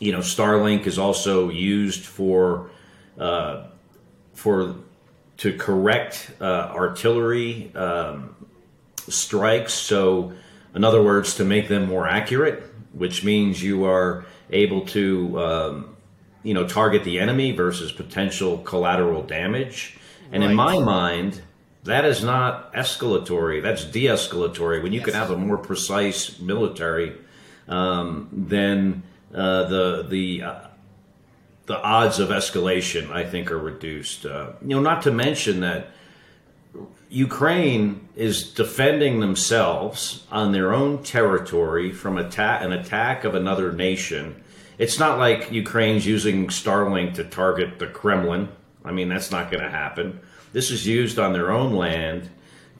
you 0.00 0.12
know, 0.12 0.20
Starlink 0.20 0.86
is 0.86 0.98
also 0.98 1.50
used 1.50 2.04
for 2.04 2.70
uh, 3.18 3.66
for 4.32 4.76
to 5.38 5.56
correct 5.56 6.30
uh, 6.40 6.44
artillery 6.74 7.74
um, 7.74 8.34
strikes. 9.08 9.74
So, 9.74 10.32
in 10.74 10.84
other 10.84 11.02
words, 11.02 11.34
to 11.36 11.44
make 11.44 11.68
them 11.68 11.86
more 11.86 12.06
accurate, 12.08 12.62
which 12.92 13.24
means 13.24 13.62
you 13.62 13.84
are 13.84 14.24
able 14.50 14.86
to 14.86 15.40
um, 15.40 15.96
you 16.42 16.54
know 16.54 16.66
target 16.66 17.04
the 17.04 17.18
enemy 17.20 17.52
versus 17.52 17.92
potential 17.92 18.58
collateral 18.58 19.22
damage. 19.22 19.96
And 20.32 20.42
right. 20.42 20.50
in 20.50 20.56
my 20.56 20.78
mind, 20.78 21.42
That 21.84 22.06
is 22.06 22.24
not 22.24 22.72
escalatory. 22.72 23.62
That's 23.62 23.84
de-escalatory. 23.84 24.82
When 24.82 24.92
you 24.92 25.00
yes. 25.00 25.04
can 25.04 25.14
have 25.14 25.30
a 25.30 25.36
more 25.36 25.58
precise 25.58 26.40
military, 26.40 27.12
um, 27.68 28.28
then 28.32 29.02
uh, 29.34 29.64
the 29.68 30.06
the 30.08 30.42
uh, 30.42 30.60
the 31.66 31.80
odds 31.80 32.18
of 32.18 32.28
escalation, 32.28 33.10
I 33.10 33.24
think, 33.24 33.50
are 33.50 33.58
reduced. 33.58 34.26
Uh, 34.26 34.52
you 34.62 34.76
know, 34.76 34.80
not 34.80 35.02
to 35.02 35.10
mention 35.10 35.60
that 35.60 35.88
Ukraine 37.08 38.08
is 38.16 38.52
defending 38.52 39.20
themselves 39.20 40.26
on 40.30 40.52
their 40.52 40.74
own 40.74 41.02
territory 41.02 41.92
from 41.92 42.18
attack, 42.18 42.62
an 42.62 42.72
attack 42.72 43.24
of 43.24 43.34
another 43.34 43.72
nation. 43.72 44.42
It's 44.78 44.98
not 44.98 45.18
like 45.18 45.52
Ukraine's 45.52 46.06
using 46.06 46.48
Starlink 46.48 47.14
to 47.14 47.24
target 47.24 47.78
the 47.78 47.86
Kremlin. 47.86 48.48
I 48.84 48.92
mean, 48.92 49.08
that's 49.08 49.30
not 49.30 49.50
going 49.50 49.62
to 49.62 49.70
happen. 49.70 50.20
This 50.52 50.70
is 50.70 50.86
used 50.86 51.18
on 51.18 51.32
their 51.32 51.50
own 51.50 51.74
land 51.74 52.28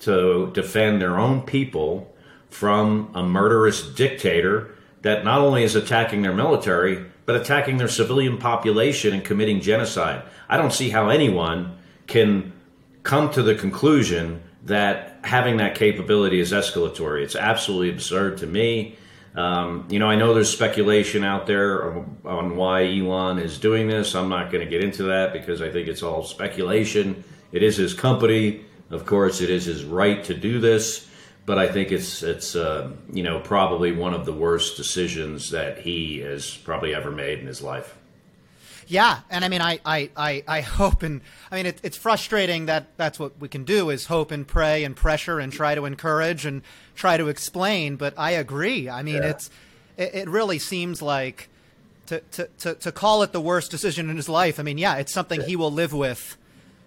to 0.00 0.50
defend 0.53 1.00
their 1.00 1.19
own 1.19 1.43
people 1.43 2.12
from 2.50 3.11
a 3.14 3.23
murderous 3.23 3.83
dictator 3.95 4.75
that 5.03 5.25
not 5.25 5.41
only 5.41 5.62
is 5.62 5.75
attacking 5.75 6.23
their 6.23 6.35
military, 6.35 7.05
but 7.26 7.37
attacking 7.37 7.78
their 7.78 7.88
civilian 7.88 8.38
population 8.38 9.14
and 9.14 9.25
committing 9.25 9.61
genocide. 9.61 10.23
I 10.49 10.57
don't 10.57 10.73
see 10.73 10.90
how 10.90 11.09
anyone 11.09 11.78
can 12.07 12.52
come 13.02 13.31
to 13.33 13.43
the 13.43 13.54
conclusion 13.54 14.43
that 14.64 15.19
having 15.23 15.59
that 15.59 15.75
capability 15.75 16.40
is 16.40 16.52
escalatory. 16.52 17.23
It's 17.23 17.37
absolutely 17.37 17.90
absurd 17.90 18.38
to 18.38 18.47
me. 18.47 18.97
Um, 19.35 19.87
you 19.90 19.99
know, 19.99 20.09
I 20.09 20.16
know 20.16 20.33
there's 20.33 20.50
speculation 20.50 21.25
out 21.25 21.47
there 21.47 21.93
on, 21.93 22.16
on 22.25 22.57
why 22.57 22.85
Elon 22.85 23.38
is 23.38 23.59
doing 23.59 23.88
this. 23.88 24.14
I'm 24.14 24.28
not 24.28 24.52
going 24.52 24.64
to 24.64 24.71
get 24.71 24.83
into 24.83 25.04
that 25.04 25.33
because 25.33 25.61
I 25.61 25.71
think 25.71 25.88
it's 25.88 26.02
all 26.02 26.23
speculation. 26.25 27.25
It 27.52 27.62
is 27.62 27.76
his 27.76 27.95
company. 27.95 28.64
Of 28.90 29.07
course, 29.07 29.40
it 29.40 29.50
is 29.50 29.64
his 29.64 29.85
right 29.85 30.23
to 30.25 30.35
do 30.35 30.61
this 30.61 31.09
but 31.46 31.58
I 31.58 31.68
think 31.68 31.92
it's 31.92 32.22
it's 32.22 32.56
uh, 32.56 32.90
you 33.12 33.22
know 33.22 33.40
probably 33.40 33.92
one 33.92 34.14
of 34.14 34.24
the 34.24 34.32
worst 34.32 34.76
decisions 34.76 35.50
that 35.50 35.78
he 35.78 36.18
has 36.20 36.56
probably 36.56 36.94
ever 36.94 37.10
made 37.10 37.38
in 37.38 37.46
his 37.46 37.62
life. 37.62 37.96
Yeah, 38.86 39.20
and 39.30 39.44
I 39.44 39.48
mean, 39.48 39.62
I, 39.62 39.80
I, 39.84 40.10
I, 40.14 40.44
I 40.46 40.60
hope 40.60 41.02
and 41.02 41.22
I 41.50 41.56
mean, 41.56 41.66
it, 41.66 41.80
it's 41.82 41.96
frustrating 41.96 42.66
that 42.66 42.96
that's 42.96 43.18
what 43.18 43.32
we 43.40 43.48
can 43.48 43.64
do 43.64 43.90
is 43.90 44.06
hope 44.06 44.30
and 44.30 44.46
pray 44.46 44.84
and 44.84 44.94
pressure 44.94 45.40
and 45.40 45.52
try 45.52 45.74
to 45.74 45.86
encourage 45.86 46.44
and 46.44 46.62
try 46.94 47.16
to 47.16 47.28
explain. 47.28 47.96
But 47.96 48.14
I 48.18 48.32
agree. 48.32 48.88
I 48.90 49.02
mean, 49.02 49.22
yeah. 49.22 49.30
it's 49.30 49.50
it, 49.96 50.14
it, 50.14 50.28
really 50.28 50.58
seems 50.58 51.00
like 51.00 51.48
to, 52.06 52.20
to, 52.32 52.48
to, 52.58 52.74
to 52.74 52.92
call 52.92 53.22
it 53.22 53.32
the 53.32 53.40
worst 53.40 53.70
decision 53.70 54.10
in 54.10 54.16
his 54.16 54.28
life. 54.28 54.60
I 54.60 54.62
mean, 54.62 54.78
yeah, 54.78 54.96
it's 54.96 55.12
something 55.12 55.40
yeah. 55.40 55.46
he 55.46 55.56
will 55.56 55.72
live 55.72 55.92
with 55.92 56.36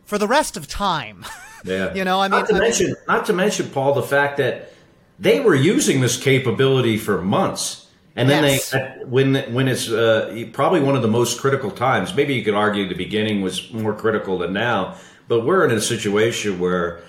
for 0.07 0.17
the 0.17 0.27
rest 0.27 0.57
of 0.57 0.67
time. 0.67 1.23
Yeah. 1.65 1.93
you 1.95 2.05
know, 2.05 2.21
I 2.21 2.29
mean, 2.29 2.39
not 2.39 2.49
to 2.49 2.55
I 2.55 2.59
mention, 2.59 2.95
not 3.07 3.25
to 3.25 3.33
mention, 3.33 3.69
Paul, 3.71 3.95
the 3.95 4.03
fact 4.03 4.37
that 4.37 4.71
they 5.19 5.39
were 5.39 5.55
using 5.55 6.01
this 6.01 6.15
capability 6.15 6.97
for 6.97 7.21
months. 7.21 7.87
And 8.15 8.29
then 8.29 8.43
yes. 8.43 8.69
they, 8.69 8.79
when 9.05 9.35
when 9.53 9.67
it's 9.67 9.89
uh, 9.89 10.45
probably 10.53 10.81
one 10.81 10.95
of 10.95 11.01
the 11.01 11.07
most 11.07 11.41
critical 11.41 11.71
times. 11.71 12.15
Maybe 12.15 12.35
you 12.35 12.43
could 12.43 12.53
argue 12.53 12.87
the 12.87 12.95
beginning 12.95 13.41
was 13.41 13.73
more 13.73 13.93
critical 13.93 14.37
than 14.37 14.53
now, 14.53 14.95
but 15.27 15.41
we're 15.45 15.65
in 15.65 15.71
a 15.71 15.81
situation 15.81 16.59
where, 16.59 17.01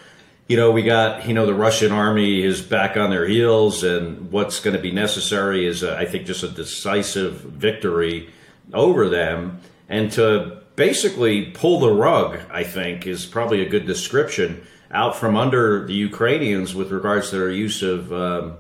you 0.49 0.57
know, 0.57 0.71
we 0.71 0.83
got 0.83 1.29
you 1.29 1.35
know 1.35 1.47
the 1.47 1.55
Russian 1.55 1.93
army 1.93 2.43
is 2.43 2.61
back 2.61 2.97
on 2.97 3.11
their 3.11 3.29
heels, 3.29 3.85
and 3.85 4.33
what's 4.33 4.61
going 4.61 4.75
to 4.77 4.83
be 4.83 4.91
necessary 4.91 5.67
is, 5.67 5.85
uh, 5.85 5.95
I 5.99 6.07
think, 6.07 6.27
just 6.27 6.43
a 6.43 6.49
decisive 6.49 7.41
victory 7.43 8.31
over 8.73 9.09
them, 9.09 9.61
and 9.89 10.11
to 10.13 10.58
basically 10.79 11.47
pull 11.47 11.81
the 11.81 11.93
rug, 11.93 12.39
I 12.51 12.63
think, 12.63 13.07
is 13.07 13.27
probably 13.27 13.61
a 13.61 13.69
good 13.69 13.85
description 13.85 14.65
out 14.91 15.17
from 15.17 15.37
under 15.37 15.85
the 15.85 15.93
Ukrainians 15.93 16.75
with 16.75 16.91
regards 16.93 17.31
to 17.31 17.37
their 17.37 17.51
use 17.51 17.83
of 17.83 18.11
um, 18.13 18.57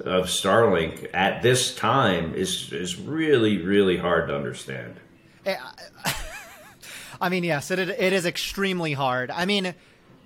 of 0.00 0.26
Starlink 0.26 1.10
at 1.12 1.42
this 1.42 1.74
time 1.74 2.34
is 2.34 2.72
is 2.72 2.98
really 2.98 3.58
really 3.58 3.98
hard 3.98 4.28
to 4.28 4.36
understand. 4.36 5.00
Eh, 5.44 5.56
I 7.20 7.28
mean, 7.28 7.44
yes, 7.44 7.70
it 7.70 7.80
it 7.80 8.12
is 8.12 8.24
extremely 8.24 8.92
hard. 8.92 9.30
I 9.30 9.44
mean, 9.44 9.74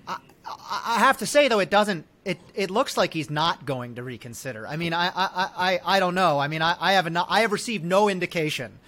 I, 0.06 0.18
I 0.46 0.98
have 0.98 1.18
to 1.18 1.26
say 1.26 1.48
though, 1.48 1.60
it 1.60 1.70
doesn't. 1.70 2.06
It 2.24 2.38
it 2.54 2.70
looks 2.70 2.98
like 2.98 3.14
he's 3.14 3.30
not 3.30 3.64
going 3.64 3.94
to 3.94 4.02
reconsider. 4.02 4.68
I 4.68 4.76
mean, 4.76 4.92
I 4.92 5.06
I, 5.08 5.48
I, 5.56 5.80
I 5.96 6.00
don't 6.00 6.14
know. 6.14 6.38
I 6.38 6.48
mean, 6.48 6.60
I, 6.60 6.76
I 6.78 6.92
have 6.92 7.10
not, 7.10 7.28
I 7.30 7.40
have 7.40 7.50
received 7.50 7.82
no 7.82 8.10
indication 8.10 8.78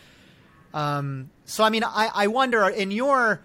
um, 0.74 1.30
so, 1.44 1.64
I 1.64 1.70
mean, 1.70 1.84
I, 1.84 2.10
I 2.14 2.26
wonder, 2.28 2.68
in 2.68 2.90
your 2.90 3.42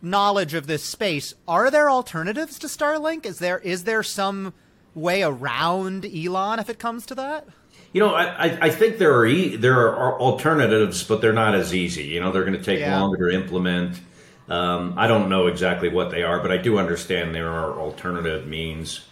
knowledge 0.00 0.54
of 0.54 0.66
this 0.66 0.84
space, 0.84 1.34
are 1.46 1.70
there 1.70 1.88
alternatives 1.88 2.58
to 2.60 2.66
Starlink? 2.66 3.24
Is 3.24 3.38
there 3.38 3.58
is 3.58 3.84
there 3.84 4.02
some 4.02 4.52
way 4.94 5.22
around 5.22 6.04
Elon 6.04 6.58
if 6.58 6.68
it 6.68 6.78
comes 6.78 7.06
to 7.06 7.14
that? 7.14 7.46
You 7.92 8.00
know, 8.00 8.14
I, 8.14 8.66
I 8.66 8.70
think 8.70 8.98
there 8.98 9.14
are 9.16 9.26
e- 9.26 9.56
there 9.56 9.78
are 9.78 10.18
alternatives, 10.18 11.04
but 11.04 11.20
they're 11.20 11.32
not 11.32 11.54
as 11.54 11.74
easy. 11.74 12.04
You 12.04 12.20
know, 12.20 12.32
they're 12.32 12.44
going 12.44 12.58
to 12.58 12.62
take 12.62 12.80
yeah. 12.80 12.98
longer 12.98 13.30
to 13.30 13.34
implement. 13.34 14.00
Um, 14.48 14.94
I 14.96 15.06
don't 15.06 15.28
know 15.28 15.46
exactly 15.46 15.88
what 15.88 16.10
they 16.10 16.22
are, 16.22 16.40
but 16.40 16.50
I 16.50 16.56
do 16.56 16.78
understand 16.78 17.34
there 17.34 17.50
are 17.50 17.78
alternative 17.78 18.46
means. 18.46 19.04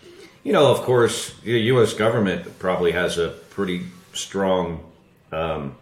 You 0.42 0.52
know, 0.52 0.70
of 0.70 0.78
course, 0.78 1.34
the 1.44 1.60
U.S. 1.60 1.92
government 1.92 2.58
probably 2.58 2.92
has 2.92 3.18
a 3.18 3.28
pretty 3.28 3.86
strong 4.14 4.90
um, 5.30 5.76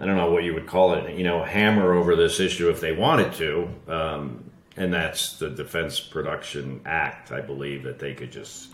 I 0.00 0.06
don't 0.06 0.16
know 0.16 0.30
what 0.30 0.44
you 0.44 0.54
would 0.54 0.66
call 0.66 0.94
it, 0.94 1.14
you 1.14 1.24
know, 1.24 1.44
hammer 1.44 1.92
over 1.92 2.16
this 2.16 2.40
issue 2.40 2.70
if 2.70 2.80
they 2.80 2.92
wanted 2.92 3.34
to. 3.34 3.68
Um, 3.86 4.50
and 4.76 4.92
that's 4.92 5.38
the 5.38 5.50
Defense 5.50 6.00
Production 6.00 6.80
Act, 6.86 7.32
I 7.32 7.42
believe, 7.42 7.82
that 7.82 7.98
they 7.98 8.14
could 8.14 8.32
just 8.32 8.70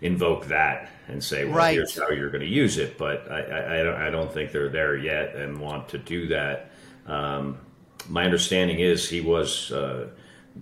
invoke 0.00 0.46
that 0.46 0.88
and 1.08 1.22
say, 1.22 1.44
well, 1.44 1.56
right. 1.56 1.74
here's 1.74 1.98
how 1.98 2.10
you're 2.10 2.30
going 2.30 2.42
to 2.42 2.46
use 2.46 2.78
it. 2.78 2.96
But 2.96 3.30
I, 3.30 3.40
I, 3.40 3.80
I, 3.80 3.82
don't, 3.82 3.94
I 4.02 4.10
don't 4.10 4.32
think 4.32 4.52
they're 4.52 4.68
there 4.68 4.96
yet 4.96 5.34
and 5.34 5.60
want 5.60 5.88
to 5.88 5.98
do 5.98 6.28
that. 6.28 6.70
Um, 7.06 7.58
my 8.08 8.24
understanding 8.24 8.78
is 8.78 9.08
he 9.08 9.20
was 9.20 9.72
uh, 9.72 10.08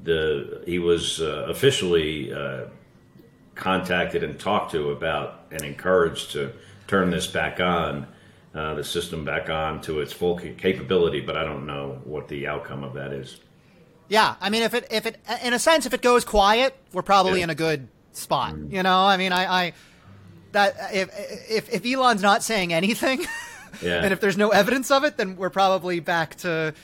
the 0.03 0.63
he 0.67 0.79
was 0.79 1.21
uh, 1.21 1.47
officially 1.49 2.33
uh, 2.33 2.65
contacted 3.55 4.25
and 4.25 4.39
talked 4.39 4.73
to 4.73 4.91
about 4.91 5.47
and 5.51 5.63
encouraged 5.63 6.33
to 6.33 6.53
turn 6.87 7.11
this 7.11 7.27
back 7.27 7.61
on 7.61 8.07
uh, 8.55 8.75
the 8.75 8.85
system 8.85 9.25
back 9.25 9.51
on 9.51 9.81
to 9.83 10.01
its 10.01 10.13
full 10.13 10.37
capability, 10.37 11.21
but 11.21 11.37
I 11.37 11.45
don't 11.45 11.67
know 11.67 12.01
what 12.05 12.29
the 12.29 12.47
outcome 12.47 12.83
of 12.83 12.95
that 12.95 13.13
is. 13.13 13.39
Yeah, 14.09 14.37
I 14.41 14.49
mean, 14.49 14.63
if 14.63 14.75
it 14.75 14.87
if 14.91 15.07
it 15.07 15.19
in 15.45 15.53
a 15.53 15.59
sense, 15.59 15.85
if 15.85 15.93
it 15.93 16.01
goes 16.01 16.25
quiet, 16.25 16.75
we're 16.93 17.03
probably 17.03 17.41
yeah. 17.41 17.45
in 17.45 17.51
a 17.51 17.55
good 17.55 17.89
spot. 18.13 18.55
Mm. 18.55 18.73
You 18.73 18.83
know, 18.83 19.01
I 19.01 19.17
mean, 19.19 19.33
I, 19.33 19.67
I 19.67 19.73
that 20.53 20.77
if 20.93 21.11
if 21.51 21.73
if 21.73 21.87
Elon's 21.87 22.23
not 22.23 22.43
saying 22.43 22.73
anything, 22.73 23.27
yeah. 23.83 24.03
and 24.03 24.13
if 24.13 24.21
there's 24.21 24.39
no 24.39 24.49
evidence 24.49 24.91
of 24.91 25.05
it, 25.05 25.19
then 25.19 25.37
we're 25.37 25.51
probably 25.51 26.01
back 26.01 26.37
to 26.37 26.75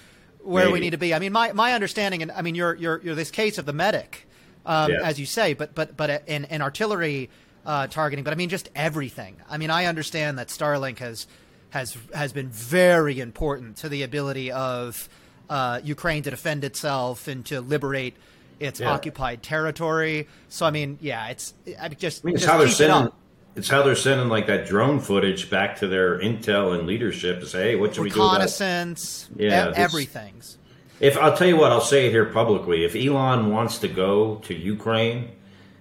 where 0.40 0.66
Maybe. 0.66 0.72
we 0.74 0.80
need 0.80 0.90
to 0.90 0.98
be. 0.98 1.14
I 1.14 1.18
mean, 1.18 1.32
my 1.32 1.52
my 1.52 1.72
understanding, 1.72 2.20
and 2.20 2.30
I 2.30 2.42
mean, 2.42 2.54
you're 2.54 2.74
you're 2.74 3.00
you're 3.02 3.14
this 3.14 3.30
case 3.30 3.56
of 3.56 3.64
the 3.64 3.72
medic, 3.72 4.28
um, 4.66 4.90
yeah. 4.90 5.00
as 5.02 5.18
you 5.18 5.24
say, 5.24 5.54
but 5.54 5.74
but 5.74 5.96
but 5.96 6.28
in 6.28 6.44
in 6.44 6.60
artillery 6.60 7.30
uh, 7.64 7.86
targeting, 7.86 8.24
but 8.24 8.32
I 8.32 8.36
mean, 8.36 8.50
just 8.50 8.68
everything. 8.74 9.36
I 9.48 9.56
mean, 9.56 9.70
I 9.70 9.86
understand 9.86 10.38
that 10.38 10.48
Starlink 10.48 10.98
has 10.98 11.26
has 11.74 11.98
has 12.14 12.32
been 12.32 12.48
very 12.48 13.20
important 13.20 13.76
to 13.78 13.88
the 13.88 14.04
ability 14.04 14.50
of 14.52 15.08
uh, 15.50 15.80
Ukraine 15.82 16.22
to 16.22 16.30
defend 16.30 16.64
itself 16.64 17.28
and 17.28 17.44
to 17.46 17.60
liberate 17.60 18.16
its 18.60 18.78
yeah. 18.78 18.92
occupied 18.92 19.42
territory. 19.42 20.28
So 20.48 20.64
I 20.66 20.70
mean, 20.70 20.98
yeah, 21.00 21.28
it's 21.28 21.52
I 21.78 21.88
just, 21.88 22.24
I 22.24 22.26
mean, 22.26 22.36
it's 22.36 22.44
how 22.44 22.58
they're 22.58 22.68
sending. 22.68 23.08
It 23.08 23.12
it's 23.56 23.68
how 23.68 23.82
they're 23.82 23.96
sending 23.96 24.28
like 24.28 24.46
that 24.46 24.66
drone 24.66 25.00
footage 25.00 25.50
back 25.50 25.76
to 25.80 25.88
their 25.88 26.18
intel 26.18 26.78
and 26.78 26.86
leadership 26.86 27.40
to 27.40 27.46
say, 27.46 27.70
"Hey, 27.70 27.76
what 27.76 27.94
should 27.94 28.04
we 28.04 28.10
do?" 28.10 28.20
Reconnaissance, 28.20 29.28
yeah, 29.36 29.70
e- 29.70 29.72
everything's. 29.74 30.58
If 31.00 31.18
I'll 31.18 31.36
tell 31.36 31.48
you 31.48 31.56
what, 31.56 31.72
I'll 31.72 31.80
say 31.80 32.06
it 32.06 32.10
here 32.10 32.24
publicly. 32.24 32.84
If 32.84 32.94
Elon 32.94 33.50
wants 33.50 33.78
to 33.78 33.88
go 33.88 34.36
to 34.44 34.54
Ukraine 34.54 35.32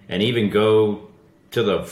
and 0.08 0.22
even 0.22 0.50
go 0.50 1.08
to 1.52 1.62
the 1.62 1.88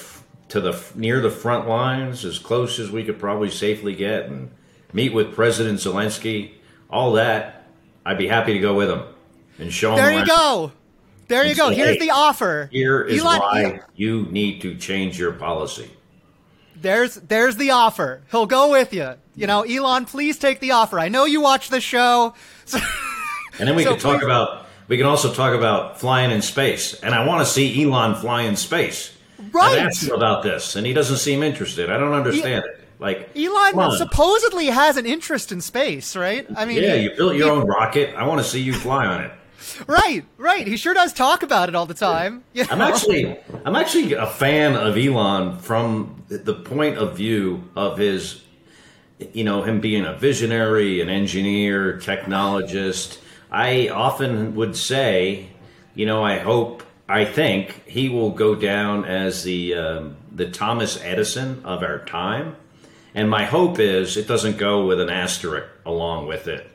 to 0.52 0.60
the 0.60 0.78
near 0.94 1.20
the 1.20 1.30
front 1.30 1.66
lines, 1.66 2.26
as 2.26 2.38
close 2.38 2.78
as 2.78 2.90
we 2.90 3.04
could 3.04 3.18
probably 3.18 3.48
safely 3.48 3.94
get, 3.94 4.26
and 4.26 4.50
meet 4.92 5.14
with 5.14 5.34
President 5.34 5.78
Zelensky. 5.78 6.52
All 6.90 7.14
that, 7.14 7.64
I'd 8.04 8.18
be 8.18 8.28
happy 8.28 8.52
to 8.52 8.58
go 8.58 8.74
with 8.74 8.90
him 8.90 9.02
and 9.58 9.72
show 9.72 9.96
there 9.96 10.10
him. 10.10 10.12
There 10.12 10.20
you 10.20 10.26
go. 10.26 10.72
There 11.28 11.46
you 11.46 11.54
go. 11.54 11.70
Say, 11.70 11.76
Here's 11.76 11.98
the 11.98 12.10
offer. 12.10 12.68
Here 12.70 13.00
is 13.00 13.22
Elon, 13.22 13.40
why 13.40 13.80
you 13.94 14.26
need 14.30 14.60
to 14.60 14.74
change 14.74 15.18
your 15.18 15.32
policy. 15.32 15.90
There's 16.76 17.14
there's 17.14 17.56
the 17.56 17.70
offer. 17.70 18.22
He'll 18.30 18.44
go 18.44 18.70
with 18.70 18.92
you. 18.92 19.14
You 19.34 19.46
know, 19.46 19.62
Elon, 19.62 20.04
please 20.04 20.38
take 20.38 20.60
the 20.60 20.72
offer. 20.72 21.00
I 21.00 21.08
know 21.08 21.24
you 21.24 21.40
watch 21.40 21.70
the 21.70 21.80
show. 21.80 22.34
So, 22.66 22.78
and 23.58 23.66
then 23.66 23.74
we 23.74 23.84
so 23.84 23.92
can 23.92 24.00
talk 24.00 24.22
about 24.22 24.66
we 24.86 24.98
can 24.98 25.06
also 25.06 25.32
talk 25.32 25.54
about 25.54 25.98
flying 25.98 26.30
in 26.30 26.42
space. 26.42 26.92
And 27.00 27.14
I 27.14 27.24
want 27.24 27.40
to 27.40 27.50
see 27.50 27.82
Elon 27.82 28.16
fly 28.16 28.42
in 28.42 28.56
space. 28.56 29.16
Right. 29.50 29.78
I've 29.78 29.86
asked 29.86 30.04
him 30.04 30.14
about 30.14 30.42
this, 30.42 30.76
and 30.76 30.86
he 30.86 30.92
doesn't 30.92 31.16
seem 31.18 31.42
interested. 31.42 31.90
I 31.90 31.98
don't 31.98 32.12
understand 32.12 32.64
it. 32.64 32.78
Like 32.98 33.36
Elon 33.36 33.96
supposedly 33.96 34.66
has 34.66 34.96
an 34.96 35.06
interest 35.06 35.50
in 35.50 35.60
space, 35.60 36.14
right? 36.14 36.46
I 36.56 36.64
mean, 36.64 36.80
yeah, 36.80 36.94
you 36.94 37.10
built 37.16 37.34
your 37.34 37.46
he, 37.46 37.50
own 37.50 37.66
rocket. 37.66 38.14
I 38.14 38.24
want 38.26 38.40
to 38.40 38.44
see 38.44 38.60
you 38.60 38.72
fly 38.72 39.06
on 39.06 39.24
it. 39.24 39.32
right, 39.86 40.24
right. 40.38 40.66
He 40.66 40.76
sure 40.76 40.94
does 40.94 41.12
talk 41.12 41.42
about 41.42 41.68
it 41.68 41.74
all 41.74 41.86
the 41.86 41.94
time. 41.94 42.44
You 42.52 42.62
know? 42.64 42.70
I'm 42.70 42.80
actually, 42.80 43.38
I'm 43.64 43.74
actually 43.74 44.12
a 44.12 44.26
fan 44.26 44.76
of 44.76 44.96
Elon 44.96 45.58
from 45.58 46.22
the 46.28 46.54
point 46.54 46.98
of 46.98 47.16
view 47.16 47.68
of 47.74 47.98
his, 47.98 48.42
you 49.32 49.44
know, 49.44 49.62
him 49.62 49.80
being 49.80 50.04
a 50.04 50.14
visionary, 50.14 51.00
an 51.00 51.08
engineer, 51.08 51.98
technologist. 51.98 53.18
I 53.50 53.88
often 53.88 54.54
would 54.54 54.76
say, 54.76 55.48
you 55.94 56.06
know, 56.06 56.24
I 56.24 56.38
hope, 56.38 56.82
I 57.12 57.26
think 57.26 57.86
he 57.86 58.08
will 58.08 58.30
go 58.30 58.54
down 58.54 59.04
as 59.04 59.44
the 59.44 59.74
um, 59.74 60.16
the 60.34 60.48
Thomas 60.50 60.98
Edison 61.02 61.62
of 61.62 61.82
our 61.82 61.98
time. 62.06 62.56
And 63.14 63.28
my 63.28 63.44
hope 63.44 63.78
is 63.78 64.16
it 64.16 64.26
doesn't 64.26 64.56
go 64.56 64.86
with 64.86 64.98
an 64.98 65.10
asterisk 65.10 65.68
along 65.84 66.26
with 66.26 66.48
it, 66.48 66.66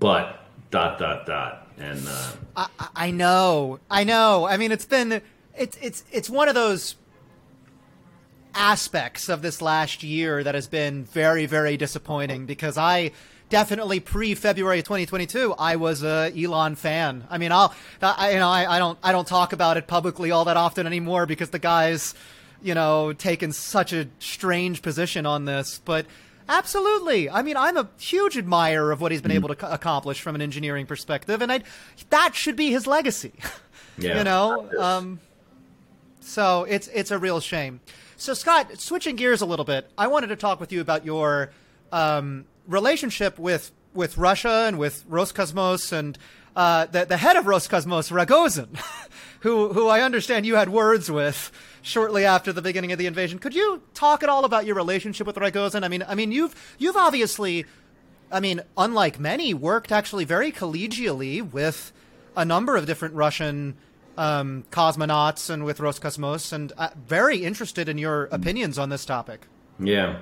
but 0.00 0.44
dot 0.72 0.98
dot 0.98 1.24
dot. 1.24 1.68
And 1.78 2.02
uh, 2.04 2.32
I, 2.56 2.68
I 2.96 3.10
know, 3.12 3.78
I 3.88 4.02
know. 4.02 4.44
I 4.44 4.56
mean, 4.56 4.72
it's 4.72 4.86
been 4.86 5.22
it's 5.56 5.78
it's 5.80 6.02
it's 6.10 6.28
one 6.28 6.48
of 6.48 6.56
those 6.56 6.96
aspects 8.56 9.28
of 9.28 9.40
this 9.40 9.62
last 9.62 10.02
year 10.02 10.42
that 10.42 10.56
has 10.56 10.66
been 10.66 11.04
very 11.04 11.46
very 11.46 11.76
disappointing 11.76 12.44
because 12.44 12.76
I 12.76 13.12
definitely 13.48 14.00
pre 14.00 14.34
February 14.34 14.82
2022 14.82 15.54
I 15.58 15.76
was 15.76 16.02
a 16.02 16.32
Elon 16.36 16.74
fan. 16.74 17.26
I 17.30 17.38
mean, 17.38 17.52
I'll 17.52 17.74
I, 18.02 18.32
you 18.32 18.38
know 18.38 18.48
I, 18.48 18.76
I 18.76 18.78
don't 18.78 18.98
I 19.02 19.12
don't 19.12 19.26
talk 19.26 19.52
about 19.52 19.76
it 19.76 19.86
publicly 19.86 20.30
all 20.30 20.44
that 20.46 20.56
often 20.56 20.86
anymore 20.86 21.26
because 21.26 21.50
the 21.50 21.58
guys 21.58 22.14
you 22.62 22.74
know, 22.74 23.12
taken 23.12 23.52
such 23.52 23.92
a 23.92 24.08
strange 24.18 24.82
position 24.82 25.26
on 25.26 25.44
this, 25.44 25.80
but 25.84 26.06
absolutely. 26.48 27.28
I 27.28 27.42
mean, 27.42 27.56
I'm 27.56 27.76
a 27.76 27.88
huge 27.98 28.36
admirer 28.36 28.92
of 28.92 29.00
what 29.00 29.12
he's 29.12 29.22
been 29.22 29.32
mm. 29.32 29.36
able 29.36 29.54
to 29.54 29.72
accomplish 29.72 30.20
from 30.20 30.34
an 30.34 30.42
engineering 30.42 30.86
perspective, 30.86 31.42
and 31.42 31.52
i 31.52 31.62
that 32.10 32.34
should 32.34 32.56
be 32.56 32.70
his 32.70 32.86
legacy. 32.86 33.32
Yeah, 33.98 34.18
you 34.18 34.24
know, 34.24 34.70
um, 34.78 35.20
so 36.20 36.64
it's 36.64 36.86
it's 36.88 37.10
a 37.10 37.18
real 37.18 37.40
shame. 37.40 37.80
So, 38.18 38.34
Scott, 38.34 38.78
switching 38.78 39.16
gears 39.16 39.40
a 39.40 39.46
little 39.46 39.64
bit, 39.64 39.90
I 39.96 40.08
wanted 40.08 40.26
to 40.26 40.36
talk 40.36 40.60
with 40.60 40.70
you 40.70 40.82
about 40.82 41.06
your 41.06 41.50
um, 41.92 42.44
relationship 42.66 43.38
with 43.38 43.72
with 43.94 44.18
Russia 44.18 44.64
and 44.66 44.78
with 44.78 45.08
Roscosmos 45.08 45.92
and 45.92 46.18
uh, 46.54 46.86
the 46.86 47.04
the 47.04 47.16
head 47.16 47.36
of 47.36 47.44
Roscosmos, 47.44 48.10
Rogozin, 48.10 48.78
who 49.40 49.72
who 49.72 49.88
I 49.88 50.00
understand 50.00 50.46
you 50.46 50.56
had 50.56 50.68
words 50.68 51.10
with 51.10 51.52
shortly 51.82 52.24
after 52.24 52.52
the 52.52 52.62
beginning 52.62 52.92
of 52.92 52.98
the 52.98 53.06
invasion. 53.06 53.38
Could 53.38 53.54
you 53.54 53.82
talk 53.94 54.22
at 54.22 54.28
all 54.28 54.44
about 54.44 54.66
your 54.66 54.74
relationship 54.74 55.26
with 55.26 55.36
Rogozin? 55.36 55.84
I 55.84 55.88
mean, 55.88 56.04
I 56.06 56.14
mean, 56.14 56.32
you've 56.32 56.54
you've 56.78 56.96
obviously, 56.96 57.64
I 58.30 58.40
mean, 58.40 58.60
unlike 58.76 59.20
many, 59.20 59.54
worked 59.54 59.92
actually 59.92 60.24
very 60.24 60.50
collegially 60.50 61.42
with 61.42 61.92
a 62.36 62.44
number 62.44 62.76
of 62.76 62.86
different 62.86 63.14
Russian 63.14 63.76
um, 64.16 64.64
cosmonauts 64.70 65.50
and 65.50 65.64
with 65.64 65.78
Roscosmos, 65.78 66.52
and 66.52 66.72
uh, 66.76 66.88
very 67.06 67.44
interested 67.44 67.88
in 67.88 67.98
your 67.98 68.24
opinions 68.26 68.78
on 68.78 68.88
this 68.88 69.04
topic. 69.04 69.46
Yeah. 69.78 70.18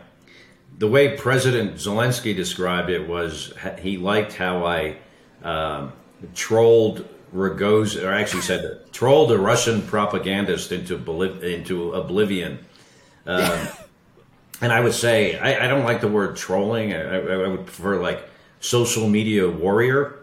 The 0.79 0.89
way 0.89 1.17
President 1.17 1.75
Zelensky 1.75 2.35
described 2.35 2.91
it 2.91 3.09
was 3.09 3.53
he 3.81 3.97
liked 3.97 4.35
how 4.35 4.65
I 4.65 4.97
um, 5.43 5.93
trolled 6.35 7.09
Rogozin, 7.35 8.05
or 8.05 8.13
actually 8.13 8.43
said 8.43 8.63
that, 8.63 8.93
trolled 8.93 9.33
a 9.33 9.39
Russian 9.39 9.83
propagandist 9.83 10.73
into 10.73 10.95
into 11.43 11.93
oblivion. 11.93 12.59
Um, 13.27 13.69
and 14.61 14.73
I 14.73 14.81
would 14.81 14.95
say 14.95 15.39
I, 15.39 15.65
I, 15.65 15.69
don't 15.69 15.85
like 15.85 16.01
the 16.01 16.09
word 16.09 16.37
trolling. 16.37 16.93
I, 16.93 17.19
I, 17.19 17.49
would 17.49 17.67
prefer 17.67 18.01
like 18.01 18.29
social 18.61 19.09
media 19.09 19.49
warrior. 19.49 20.19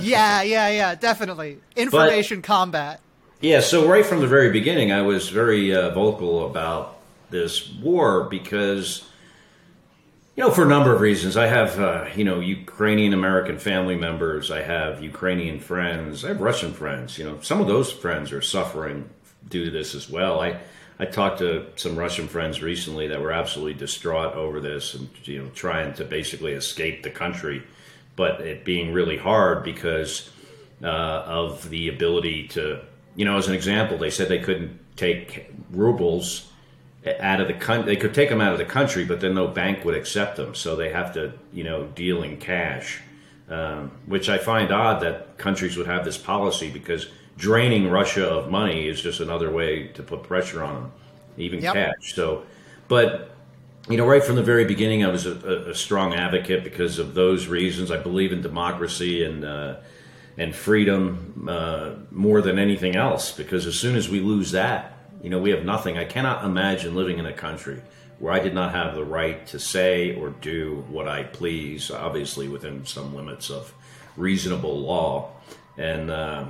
yeah, 0.00 0.42
yeah, 0.42 0.68
yeah, 0.68 0.94
definitely 0.94 1.58
information 1.76 2.40
but, 2.40 2.46
combat. 2.46 3.00
Yeah, 3.40 3.60
so 3.60 3.88
right 3.88 4.06
from 4.06 4.20
the 4.20 4.28
very 4.28 4.50
beginning, 4.50 4.92
I 4.92 5.02
was 5.02 5.28
very 5.28 5.74
uh, 5.74 5.90
vocal 5.90 6.46
about 6.46 6.98
this 7.30 7.68
war 7.72 8.24
because 8.24 9.04
you 10.34 10.42
know, 10.42 10.50
for 10.50 10.64
a 10.64 10.68
number 10.68 10.94
of 10.94 11.00
reasons. 11.00 11.36
I 11.36 11.46
have, 11.46 11.78
uh, 11.78 12.06
you 12.16 12.24
know, 12.24 12.40
Ukrainian 12.40 13.12
American 13.12 13.58
family 13.58 13.96
members. 13.96 14.50
I 14.50 14.62
have 14.62 15.02
Ukrainian 15.02 15.60
friends. 15.60 16.24
I 16.24 16.28
have 16.28 16.40
Russian 16.40 16.72
friends. 16.72 17.18
You 17.18 17.24
know, 17.24 17.40
some 17.40 17.60
of 17.60 17.66
those 17.66 17.92
friends 17.92 18.32
are 18.32 18.40
suffering 18.40 19.10
due 19.48 19.66
to 19.66 19.70
this 19.70 19.94
as 19.94 20.08
well. 20.08 20.40
I, 20.40 20.58
I 20.98 21.04
talked 21.04 21.38
to 21.40 21.66
some 21.76 21.96
Russian 21.96 22.28
friends 22.28 22.62
recently 22.62 23.08
that 23.08 23.20
were 23.20 23.32
absolutely 23.32 23.74
distraught 23.74 24.34
over 24.34 24.60
this 24.60 24.94
and, 24.94 25.10
you 25.24 25.42
know, 25.42 25.50
trying 25.50 25.92
to 25.94 26.04
basically 26.04 26.52
escape 26.52 27.02
the 27.02 27.10
country, 27.10 27.62
but 28.16 28.40
it 28.40 28.64
being 28.64 28.92
really 28.92 29.18
hard 29.18 29.64
because 29.64 30.30
uh, 30.82 30.86
of 30.86 31.68
the 31.68 31.88
ability 31.88 32.48
to, 32.48 32.80
you 33.16 33.26
know, 33.26 33.36
as 33.36 33.48
an 33.48 33.54
example, 33.54 33.98
they 33.98 34.10
said 34.10 34.28
they 34.28 34.38
couldn't 34.38 34.78
take 34.96 35.50
rubles 35.70 36.51
out 37.20 37.40
of 37.40 37.48
the 37.48 37.54
country. 37.54 37.94
They 37.94 38.00
could 38.00 38.14
take 38.14 38.28
them 38.28 38.40
out 38.40 38.52
of 38.52 38.58
the 38.58 38.64
country, 38.64 39.04
but 39.04 39.20
then 39.20 39.34
no 39.34 39.48
bank 39.48 39.84
would 39.84 39.94
accept 39.94 40.36
them, 40.36 40.54
so 40.54 40.76
they 40.76 40.90
have 40.90 41.14
to, 41.14 41.32
you 41.52 41.64
know, 41.64 41.86
deal 41.86 42.22
in 42.22 42.36
cash. 42.36 43.00
Um, 43.48 43.90
which 44.06 44.28
I 44.30 44.38
find 44.38 44.72
odd 44.72 45.02
that 45.02 45.36
countries 45.36 45.76
would 45.76 45.86
have 45.86 46.04
this 46.04 46.16
policy 46.16 46.70
because 46.70 47.08
draining 47.36 47.90
Russia 47.90 48.26
of 48.26 48.50
money 48.50 48.88
is 48.88 49.02
just 49.02 49.20
another 49.20 49.50
way 49.50 49.88
to 49.88 50.02
put 50.02 50.22
pressure 50.22 50.62
on 50.62 50.74
them, 50.74 50.92
even 51.36 51.60
yep. 51.60 51.74
cash. 51.74 52.14
So, 52.14 52.46
but 52.88 53.36
you 53.90 53.96
know, 53.96 54.06
right 54.06 54.22
from 54.22 54.36
the 54.36 54.42
very 54.42 54.64
beginning, 54.64 55.04
I 55.04 55.08
was 55.08 55.26
a, 55.26 55.70
a 55.70 55.74
strong 55.74 56.14
advocate 56.14 56.62
because 56.62 56.98
of 56.98 57.14
those 57.14 57.46
reasons. 57.46 57.90
I 57.90 57.98
believe 57.98 58.32
in 58.32 58.40
democracy 58.40 59.24
and 59.24 59.44
uh, 59.44 59.76
and 60.38 60.54
freedom 60.54 61.46
uh, 61.50 61.90
more 62.10 62.40
than 62.40 62.58
anything 62.58 62.96
else. 62.96 63.32
Because 63.32 63.66
as 63.66 63.74
soon 63.74 63.96
as 63.96 64.08
we 64.08 64.20
lose 64.20 64.52
that, 64.52 64.96
you 65.22 65.30
know, 65.30 65.38
we 65.38 65.50
have 65.50 65.64
nothing. 65.64 65.96
I 65.96 66.04
cannot 66.04 66.44
imagine 66.44 66.94
living 66.94 67.18
in 67.18 67.26
a 67.26 67.32
country 67.32 67.80
where 68.18 68.32
I 68.32 68.40
did 68.40 68.54
not 68.54 68.72
have 68.72 68.94
the 68.94 69.04
right 69.04 69.46
to 69.48 69.58
say 69.58 70.14
or 70.14 70.30
do 70.30 70.84
what 70.88 71.08
I 71.08 71.22
please, 71.22 71.90
obviously 71.90 72.48
within 72.48 72.84
some 72.86 73.14
limits 73.14 73.50
of 73.50 73.72
reasonable 74.16 74.80
law. 74.80 75.30
And 75.78 76.10
uh, 76.10 76.46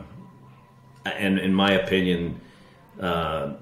and 1.05 1.39
in 1.39 1.55
my 1.55 1.73
opinion, 1.73 2.41
uh, 3.01 3.55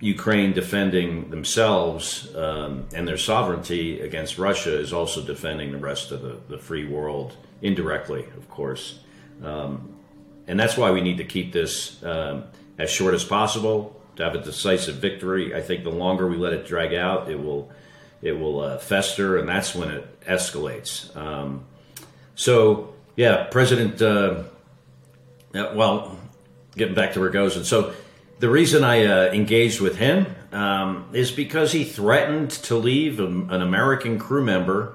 Ukraine 0.00 0.52
defending 0.52 1.30
themselves 1.30 2.34
um, 2.34 2.86
and 2.94 3.06
their 3.06 3.16
sovereignty 3.16 4.00
against 4.00 4.38
Russia 4.38 4.78
is 4.78 4.92
also 4.92 5.22
defending 5.22 5.72
the 5.72 5.78
rest 5.78 6.12
of 6.12 6.22
the, 6.22 6.38
the 6.48 6.58
free 6.58 6.86
world 6.86 7.36
indirectly, 7.62 8.26
of 8.36 8.48
course. 8.48 9.00
Um, 9.42 9.94
and 10.46 10.58
that's 10.58 10.76
why 10.76 10.90
we 10.90 11.00
need 11.00 11.16
to 11.16 11.24
keep 11.24 11.52
this 11.52 12.02
um, 12.04 12.44
as 12.78 12.90
short 12.90 13.14
as 13.14 13.24
possible 13.24 13.95
to 14.16 14.24
have 14.24 14.34
a 14.34 14.40
decisive 14.40 14.96
victory. 14.96 15.54
I 15.54 15.60
think 15.60 15.84
the 15.84 15.90
longer 15.90 16.26
we 16.26 16.36
let 16.36 16.52
it 16.52 16.66
drag 16.66 16.94
out, 16.94 17.30
it 17.30 17.42
will 17.42 17.70
it 18.22 18.32
will 18.32 18.60
uh, 18.60 18.78
fester, 18.78 19.36
and 19.36 19.48
that's 19.48 19.74
when 19.74 19.90
it 19.90 20.20
escalates. 20.22 21.14
Um, 21.16 21.64
so, 22.34 22.94
yeah, 23.14 23.44
President. 23.44 24.00
Uh, 24.00 24.44
well, 25.52 26.18
getting 26.76 26.94
back 26.94 27.12
to 27.14 27.20
Rogozin. 27.20 27.64
So, 27.64 27.94
the 28.38 28.48
reason 28.48 28.84
I 28.84 29.04
uh, 29.04 29.32
engaged 29.32 29.80
with 29.80 29.96
him 29.96 30.26
um, 30.52 31.08
is 31.12 31.30
because 31.30 31.72
he 31.72 31.84
threatened 31.84 32.50
to 32.50 32.76
leave 32.76 33.20
a, 33.20 33.26
an 33.26 33.62
American 33.62 34.18
crew 34.18 34.44
member 34.44 34.94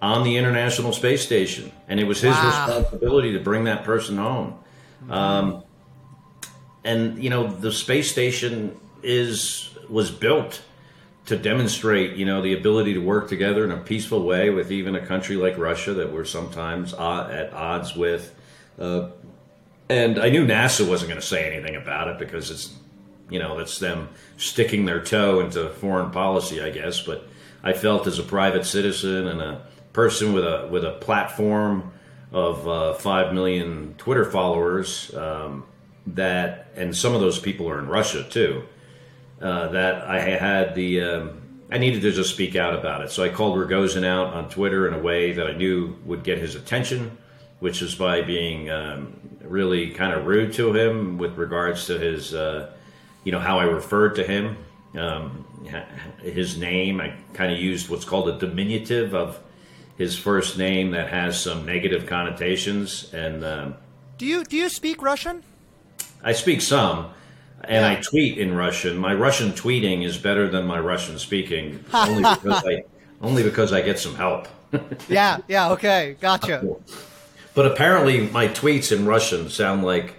on 0.00 0.24
the 0.24 0.36
International 0.36 0.92
Space 0.92 1.22
Station, 1.24 1.72
and 1.88 2.00
it 2.00 2.04
was 2.04 2.20
his 2.20 2.34
wow. 2.34 2.66
responsibility 2.66 3.32
to 3.34 3.40
bring 3.40 3.64
that 3.64 3.84
person 3.84 4.16
home. 4.16 4.58
Um, 5.08 5.62
and 6.84 7.22
you 7.22 7.30
know 7.30 7.46
the 7.46 7.72
space 7.72 8.10
station 8.10 8.78
is 9.02 9.70
was 9.88 10.10
built 10.10 10.62
to 11.26 11.36
demonstrate 11.36 12.16
you 12.16 12.26
know 12.26 12.42
the 12.42 12.54
ability 12.54 12.94
to 12.94 13.00
work 13.00 13.28
together 13.28 13.64
in 13.64 13.70
a 13.70 13.76
peaceful 13.76 14.24
way 14.24 14.50
with 14.50 14.72
even 14.72 14.94
a 14.94 15.06
country 15.06 15.36
like 15.36 15.56
Russia 15.58 15.94
that 15.94 16.12
we're 16.12 16.24
sometimes 16.24 16.92
at 16.94 17.52
odds 17.52 17.94
with. 17.94 18.34
Uh, 18.78 19.08
and 19.88 20.18
I 20.18 20.30
knew 20.30 20.46
NASA 20.46 20.88
wasn't 20.88 21.10
going 21.10 21.20
to 21.20 21.26
say 21.26 21.52
anything 21.52 21.76
about 21.76 22.08
it 22.08 22.18
because 22.18 22.50
it's 22.50 22.74
you 23.30 23.38
know 23.38 23.56
that's 23.58 23.78
them 23.78 24.08
sticking 24.36 24.84
their 24.84 25.02
toe 25.02 25.40
into 25.40 25.68
foreign 25.70 26.10
policy, 26.10 26.62
I 26.62 26.70
guess. 26.70 27.00
But 27.00 27.28
I 27.62 27.72
felt 27.72 28.06
as 28.06 28.18
a 28.18 28.22
private 28.22 28.66
citizen 28.66 29.28
and 29.28 29.40
a 29.40 29.62
person 29.92 30.32
with 30.32 30.44
a 30.44 30.68
with 30.70 30.84
a 30.84 30.92
platform 30.92 31.92
of 32.32 32.66
uh, 32.66 32.94
five 32.94 33.32
million 33.32 33.94
Twitter 33.98 34.24
followers. 34.24 35.14
Um, 35.14 35.64
that, 36.06 36.72
and 36.76 36.96
some 36.96 37.14
of 37.14 37.20
those 37.20 37.38
people 37.38 37.68
are 37.68 37.78
in 37.78 37.86
Russia 37.86 38.24
too, 38.28 38.64
uh, 39.40 39.68
that 39.68 40.02
I 40.02 40.20
had 40.20 40.74
the, 40.74 41.00
um, 41.00 41.42
I 41.70 41.78
needed 41.78 42.02
to 42.02 42.12
just 42.12 42.30
speak 42.30 42.54
out 42.56 42.74
about 42.74 43.02
it. 43.02 43.10
So 43.10 43.22
I 43.22 43.28
called 43.28 43.56
Rogozin 43.56 44.04
out 44.04 44.34
on 44.34 44.48
Twitter 44.50 44.86
in 44.86 44.94
a 44.94 44.98
way 44.98 45.32
that 45.32 45.46
I 45.46 45.52
knew 45.52 45.96
would 46.04 46.22
get 46.22 46.38
his 46.38 46.54
attention, 46.54 47.16
which 47.60 47.82
is 47.82 47.94
by 47.94 48.22
being 48.22 48.68
um, 48.70 49.14
really 49.42 49.90
kind 49.90 50.12
of 50.12 50.26
rude 50.26 50.52
to 50.54 50.74
him 50.74 51.18
with 51.18 51.36
regards 51.38 51.86
to 51.86 51.98
his, 51.98 52.34
uh, 52.34 52.72
you 53.24 53.32
know, 53.32 53.38
how 53.38 53.58
I 53.58 53.64
referred 53.64 54.16
to 54.16 54.24
him. 54.24 54.56
Um, 54.96 55.46
his 56.22 56.58
name, 56.58 57.00
I 57.00 57.14
kind 57.34 57.52
of 57.52 57.58
used 57.58 57.88
what's 57.88 58.04
called 58.04 58.28
a 58.28 58.38
diminutive 58.38 59.14
of 59.14 59.40
his 59.96 60.18
first 60.18 60.58
name 60.58 60.90
that 60.90 61.08
has 61.08 61.40
some 61.40 61.64
negative 61.64 62.06
connotations. 62.06 63.12
And, 63.14 63.44
um, 63.44 63.76
Do 64.18 64.26
you 64.26 64.44
do 64.44 64.56
you 64.56 64.68
speak 64.68 65.00
Russian? 65.00 65.42
I 66.22 66.32
speak 66.32 66.60
some, 66.60 67.10
and. 67.64 67.84
I 67.84 67.96
tweet 67.96 68.38
in 68.38 68.54
Russian. 68.54 68.96
My 68.96 69.14
Russian 69.14 69.52
tweeting 69.52 70.04
is 70.04 70.16
better 70.16 70.48
than 70.48 70.66
my 70.66 70.78
Russian 70.78 71.18
speaking, 71.18 71.84
only 71.94 72.22
because 72.22 72.64
I 72.66 72.84
only 73.20 73.42
because 73.42 73.72
I 73.72 73.82
get 73.82 73.98
some 73.98 74.14
help. 74.14 74.48
Yeah, 75.06 75.36
yeah, 75.48 75.72
okay, 75.72 76.16
gotcha. 76.18 76.64
But 77.54 77.66
apparently, 77.66 78.28
my 78.28 78.48
tweets 78.48 78.90
in 78.90 79.04
Russian 79.04 79.50
sound 79.50 79.84
like 79.84 80.14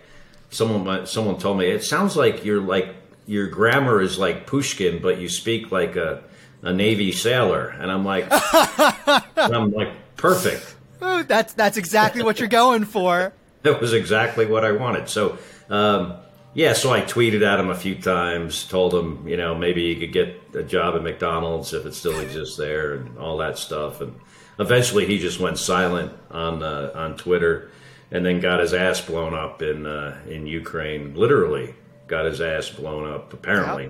someone. 0.51 1.07
Someone 1.07 1.39
told 1.39 1.57
me 1.57 1.65
it 1.65 1.83
sounds 1.83 2.15
like 2.15 2.45
you're 2.45 2.61
like 2.61 2.93
your 3.25 3.47
grammar 3.47 4.01
is 4.01 4.19
like 4.19 4.45
Pushkin, 4.45 5.01
but 5.01 5.19
you 5.19 5.27
speak 5.27 5.71
like 5.71 5.95
a 5.95 6.23
a 6.61 6.73
Navy 6.73 7.11
sailor. 7.11 7.69
And 7.79 7.91
I'm 7.91 8.05
like, 8.05 8.25
and 9.37 9.55
I'm 9.55 9.71
like, 9.71 9.89
perfect. 10.15 10.75
Ooh, 11.03 11.23
that's 11.23 11.53
that's 11.53 11.77
exactly 11.77 12.23
what 12.23 12.39
you're 12.39 12.49
going 12.49 12.85
for. 12.85 13.33
That 13.63 13.79
was 13.79 13.93
exactly 13.93 14.45
what 14.45 14.65
I 14.65 14.71
wanted. 14.71 15.09
So, 15.09 15.37
um, 15.73 16.17
yeah, 16.53 16.73
so 16.73 16.93
I 16.93 17.01
tweeted 17.01 17.41
at 17.41 17.59
him 17.59 17.69
a 17.71 17.75
few 17.75 17.95
times, 17.95 18.65
told 18.67 18.93
him, 18.93 19.27
you 19.27 19.37
know, 19.37 19.55
maybe 19.55 19.91
he 19.91 19.99
could 19.99 20.13
get 20.13 20.55
a 20.55 20.61
job 20.61 20.95
at 20.95 21.01
McDonald's 21.01 21.73
if 21.73 21.87
it 21.87 21.95
still 21.95 22.19
exists 22.19 22.57
there 22.57 22.93
and 22.93 23.17
all 23.17 23.37
that 23.37 23.57
stuff. 23.57 23.99
And 23.99 24.15
eventually 24.59 25.07
he 25.07 25.17
just 25.17 25.39
went 25.39 25.57
silent 25.57 26.13
on 26.29 26.61
uh, 26.61 26.91
on 26.93 27.17
Twitter 27.17 27.71
and 28.11 28.23
then 28.23 28.39
got 28.39 28.59
his 28.59 28.71
ass 28.71 29.01
blown 29.01 29.33
up 29.33 29.63
in 29.63 29.87
uh, 29.87 30.21
in 30.27 30.45
Ukraine. 30.45 31.15
Literally 31.15 31.73
got 32.05 32.25
his 32.25 32.39
ass 32.39 32.69
blown 32.69 33.11
up. 33.11 33.33
Apparently, 33.33 33.89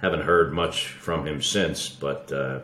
haven't 0.00 0.22
heard 0.22 0.54
much 0.54 0.86
from 0.86 1.26
him 1.26 1.42
since, 1.42 1.88
but. 1.88 2.32
Uh, 2.32 2.60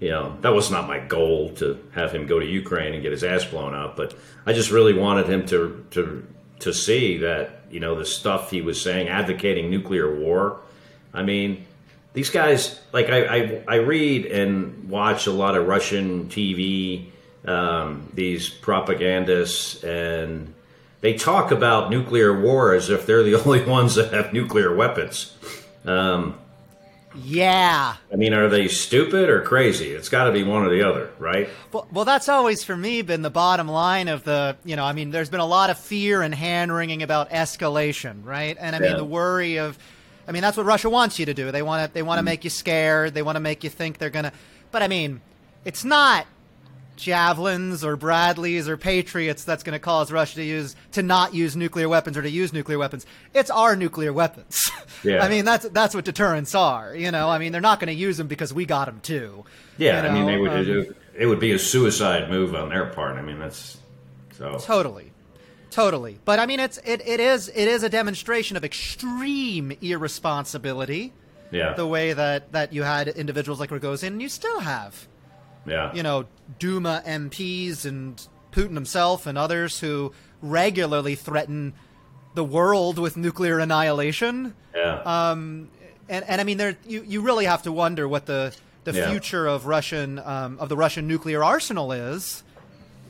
you 0.00 0.10
know, 0.10 0.36
that 0.40 0.52
was 0.52 0.72
not 0.72 0.88
my 0.88 0.98
goal 0.98 1.50
to 1.54 1.78
have 1.92 2.10
him 2.10 2.26
go 2.26 2.40
to 2.40 2.44
Ukraine 2.44 2.94
and 2.94 3.02
get 3.02 3.12
his 3.12 3.22
ass 3.22 3.44
blown 3.44 3.74
up, 3.74 3.96
but 3.96 4.12
I 4.44 4.52
just 4.52 4.72
really 4.72 4.92
wanted 4.92 5.28
him 5.28 5.46
to 5.46 5.86
to 5.92 6.26
to 6.58 6.72
see 6.72 7.18
that 7.18 7.63
you 7.70 7.80
know 7.80 7.94
the 7.94 8.04
stuff 8.04 8.50
he 8.50 8.62
was 8.62 8.80
saying, 8.80 9.08
advocating 9.08 9.70
nuclear 9.70 10.14
war. 10.14 10.60
I 11.12 11.22
mean, 11.22 11.66
these 12.12 12.30
guys 12.30 12.80
like 12.92 13.08
I 13.08 13.24
I, 13.24 13.64
I 13.66 13.74
read 13.76 14.26
and 14.26 14.88
watch 14.88 15.26
a 15.26 15.32
lot 15.32 15.56
of 15.56 15.66
Russian 15.66 16.26
TV, 16.28 17.06
um, 17.44 18.08
these 18.14 18.48
propagandists, 18.48 19.82
and 19.84 20.54
they 21.00 21.14
talk 21.14 21.50
about 21.50 21.90
nuclear 21.90 22.40
war 22.40 22.74
as 22.74 22.90
if 22.90 23.06
they're 23.06 23.22
the 23.22 23.34
only 23.44 23.64
ones 23.64 23.96
that 23.96 24.12
have 24.12 24.32
nuclear 24.32 24.74
weapons. 24.74 25.36
Um, 25.84 26.38
Yeah. 27.16 27.94
I 28.12 28.16
mean, 28.16 28.34
are 28.34 28.48
they 28.48 28.68
stupid 28.68 29.28
or 29.28 29.40
crazy? 29.42 29.90
It's 29.92 30.08
got 30.08 30.24
to 30.24 30.32
be 30.32 30.42
one 30.42 30.64
or 30.64 30.68
the 30.70 30.82
other, 30.88 31.10
right? 31.18 31.48
Well, 31.72 31.86
well, 31.92 32.04
that's 32.04 32.28
always 32.28 32.64
for 32.64 32.76
me 32.76 33.02
been 33.02 33.22
the 33.22 33.30
bottom 33.30 33.68
line 33.68 34.08
of 34.08 34.24
the, 34.24 34.56
you 34.64 34.76
know, 34.76 34.84
I 34.84 34.92
mean, 34.92 35.10
there's 35.10 35.30
been 35.30 35.40
a 35.40 35.46
lot 35.46 35.70
of 35.70 35.78
fear 35.78 36.22
and 36.22 36.34
hand 36.34 36.72
wringing 36.74 37.02
about 37.02 37.30
escalation, 37.30 38.24
right? 38.24 38.56
And 38.58 38.74
I 38.74 38.78
mean, 38.78 38.90
Yeah. 38.92 38.96
the 38.96 39.04
worry 39.04 39.58
of, 39.58 39.78
I 40.26 40.32
mean, 40.32 40.42
that's 40.42 40.56
what 40.56 40.66
Russia 40.66 40.90
wants 40.90 41.18
you 41.18 41.26
to 41.26 41.34
do. 41.34 41.50
They 41.52 41.62
want 41.62 41.86
to, 41.88 41.92
they 41.92 42.00
Mm-hmm. 42.00 42.08
want 42.08 42.18
to 42.18 42.22
make 42.24 42.44
you 42.44 42.50
scared. 42.50 43.14
They 43.14 43.22
want 43.22 43.36
to 43.36 43.40
make 43.40 43.62
you 43.64 43.70
think 43.70 43.98
they're 43.98 44.10
gonna, 44.10 44.32
but 44.72 44.82
I 44.82 44.88
mean, 44.88 45.20
it's 45.64 45.84
not 45.84 46.26
javelins 46.96 47.84
or 47.84 47.96
Bradleys 47.96 48.68
or 48.68 48.76
Patriots 48.76 49.44
that's 49.44 49.62
going 49.62 49.72
to 49.72 49.78
cause 49.78 50.12
Russia 50.12 50.36
to 50.36 50.44
use 50.44 50.76
to 50.92 51.02
not 51.02 51.34
use 51.34 51.56
nuclear 51.56 51.88
weapons 51.88 52.16
or 52.16 52.22
to 52.22 52.30
use 52.30 52.52
nuclear 52.52 52.78
weapons. 52.78 53.04
It's 53.34 53.50
our 53.50 53.76
nuclear 53.76 54.12
weapons. 54.12 54.70
Yeah. 55.02 55.22
I 55.22 55.28
mean, 55.28 55.44
that's 55.44 55.68
that's 55.68 55.94
what 55.94 56.06
deterrents 56.06 56.54
are. 56.54 56.94
You 56.96 57.10
know, 57.10 57.28
I 57.28 57.36
mean, 57.36 57.52
they're 57.52 57.60
not 57.60 57.78
going 57.78 57.88
to 57.88 57.94
use 57.94 58.16
them 58.16 58.26
because 58.26 58.54
we 58.54 58.64
got 58.64 58.86
them 58.86 59.00
too. 59.02 59.44
Yeah, 59.76 60.00
You 60.02 60.08
I 60.08 60.12
mean, 60.14 60.24
they 60.26 60.38
would. 60.38 60.50
um, 60.50 60.58
it, 60.66 60.96
it 61.14 61.26
would 61.26 61.40
be 61.40 61.52
a 61.52 61.58
suicide 61.58 62.30
move 62.30 62.54
on 62.54 62.70
their 62.70 62.86
part. 62.86 63.18
I 63.18 63.22
mean, 63.22 63.38
that's 63.38 63.76
so. 64.32 64.56
Totally. 64.58 65.12
Totally. 65.70 66.18
But 66.24 66.38
I 66.38 66.46
mean 66.46 66.58
it's 66.58 66.78
it, 66.78 67.06
it 67.06 67.20
is 67.20 67.48
it 67.48 67.68
is 67.68 67.82
a 67.82 67.90
demonstration 67.90 68.56
of 68.56 68.64
extreme 68.64 69.72
irresponsibility 69.82 71.12
Yeah, 71.50 71.74
the 71.74 71.86
way 71.86 72.12
that 72.12 72.52
that 72.52 72.72
you 72.72 72.82
had 72.82 73.08
individuals 73.08 73.60
like 73.60 73.70
Rogozin 73.70 74.06
and 74.08 74.22
you 74.22 74.28
still 74.30 74.60
have, 74.60 75.06
yeah, 75.66 75.92
you 75.94 76.02
know, 76.02 76.26
Duma 76.58 77.02
MPs 77.06 77.84
and 77.84 78.20
Putin 78.52 78.74
himself 78.74 79.26
and 79.26 79.36
others 79.38 79.80
who 79.80 80.12
regularly 80.42 81.14
threaten 81.14 81.72
the 82.34 82.44
world 82.44 82.98
with 82.98 83.16
nuclear 83.16 83.58
annihilation. 83.58 84.54
yeah. 84.74 85.00
Um, 85.04 85.68
and 86.08 86.24
and 86.28 86.40
I 86.40 86.44
mean, 86.44 86.58
there 86.58 86.76
you, 86.86 87.02
you 87.06 87.20
really 87.22 87.44
have 87.46 87.62
to 87.62 87.72
wonder 87.72 88.06
what 88.08 88.26
the 88.26 88.54
the 88.84 88.92
Yeah. 88.92 89.10
future 89.10 89.46
of 89.46 89.66
Russian 89.66 90.18
um, 90.18 90.58
of 90.58 90.68
the 90.68 90.76
Russian 90.76 91.08
nuclear 91.08 91.42
arsenal 91.42 91.92
is 91.92 92.42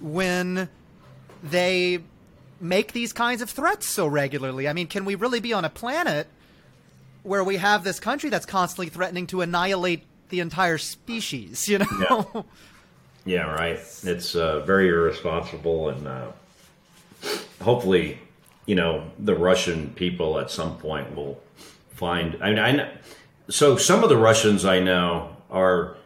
when 0.01 0.69
they 1.43 1.99
make 2.61 2.93
these 2.93 3.13
kinds 3.13 3.43
of 3.43 3.51
threats 3.51 3.87
so 3.87 4.07
regularly. 4.07 4.69
I 4.69 4.73
mean, 4.73 4.87
can 4.87 5.05
we 5.05 5.15
really 5.17 5.41
be 5.41 5.53
on 5.53 5.65
a 5.65 5.71
planet 5.71 6.29
where 7.23 7.43
we 7.43 7.57
have 7.57 7.85
this 7.85 7.99
country 8.01 8.31
that's 8.31 8.47
constantly 8.47 8.89
threatening 8.89 9.27
to 9.29 9.41
annihilate 9.41 10.05
the 10.35 10.41
entire 10.41 10.79
species? 10.79 11.69
You 11.69 11.79
know. 11.79 12.45
Yeah, 13.25 13.51
right. 13.55 13.79
It's 14.03 14.35
uh, 14.35 14.61
very 14.67 14.89
irresponsible, 14.89 15.89
and 15.89 16.07
uh, 16.07 16.33
hopefully, 17.63 18.19
you 18.67 18.75
know, 18.75 19.11
the 19.19 19.35
Russian 19.35 19.91
people 19.95 20.39
at 20.39 20.51
some 20.51 20.77
point 20.77 21.15
will 21.17 21.41
find. 21.95 22.37
I 22.43 22.51
mean, 22.51 22.59
I 22.59 22.73
know, 22.73 22.91
so 23.49 23.77
some 23.77 24.03
of 24.03 24.11
the 24.11 24.17
Russians 24.19 24.65
I 24.65 24.81
know 24.81 25.37
are 25.51 25.97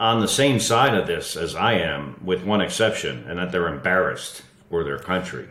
on 0.00 0.20
the 0.20 0.28
same 0.28 0.58
side 0.60 0.94
of 0.94 1.06
this 1.06 1.36
as 1.36 1.54
I 1.54 1.74
am, 1.74 2.18
with 2.24 2.44
one 2.44 2.62
exception, 2.62 3.24
and 3.28 3.38
that 3.38 3.52
they're 3.52 3.68
embarrassed 3.68 4.42
for 4.70 4.84
their 4.84 4.98
country. 4.98 5.48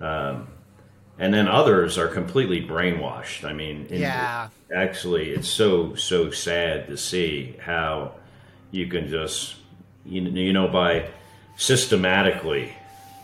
Um, 0.00 0.48
and 1.18 1.32
then 1.32 1.48
others 1.48 1.98
are 1.98 2.08
completely 2.08 2.60
brainwashed. 2.60 3.44
I 3.44 3.52
mean, 3.52 3.86
Yeah. 3.90 4.48
actually, 4.74 5.30
it's 5.30 5.48
so 5.48 5.94
so 5.94 6.30
sad 6.30 6.88
to 6.88 6.96
see 6.96 7.56
how 7.60 8.12
you 8.70 8.86
can 8.88 9.08
just 9.08 9.56
you, 10.04 10.22
you 10.22 10.52
know 10.52 10.68
by 10.68 11.08
systematically 11.56 12.72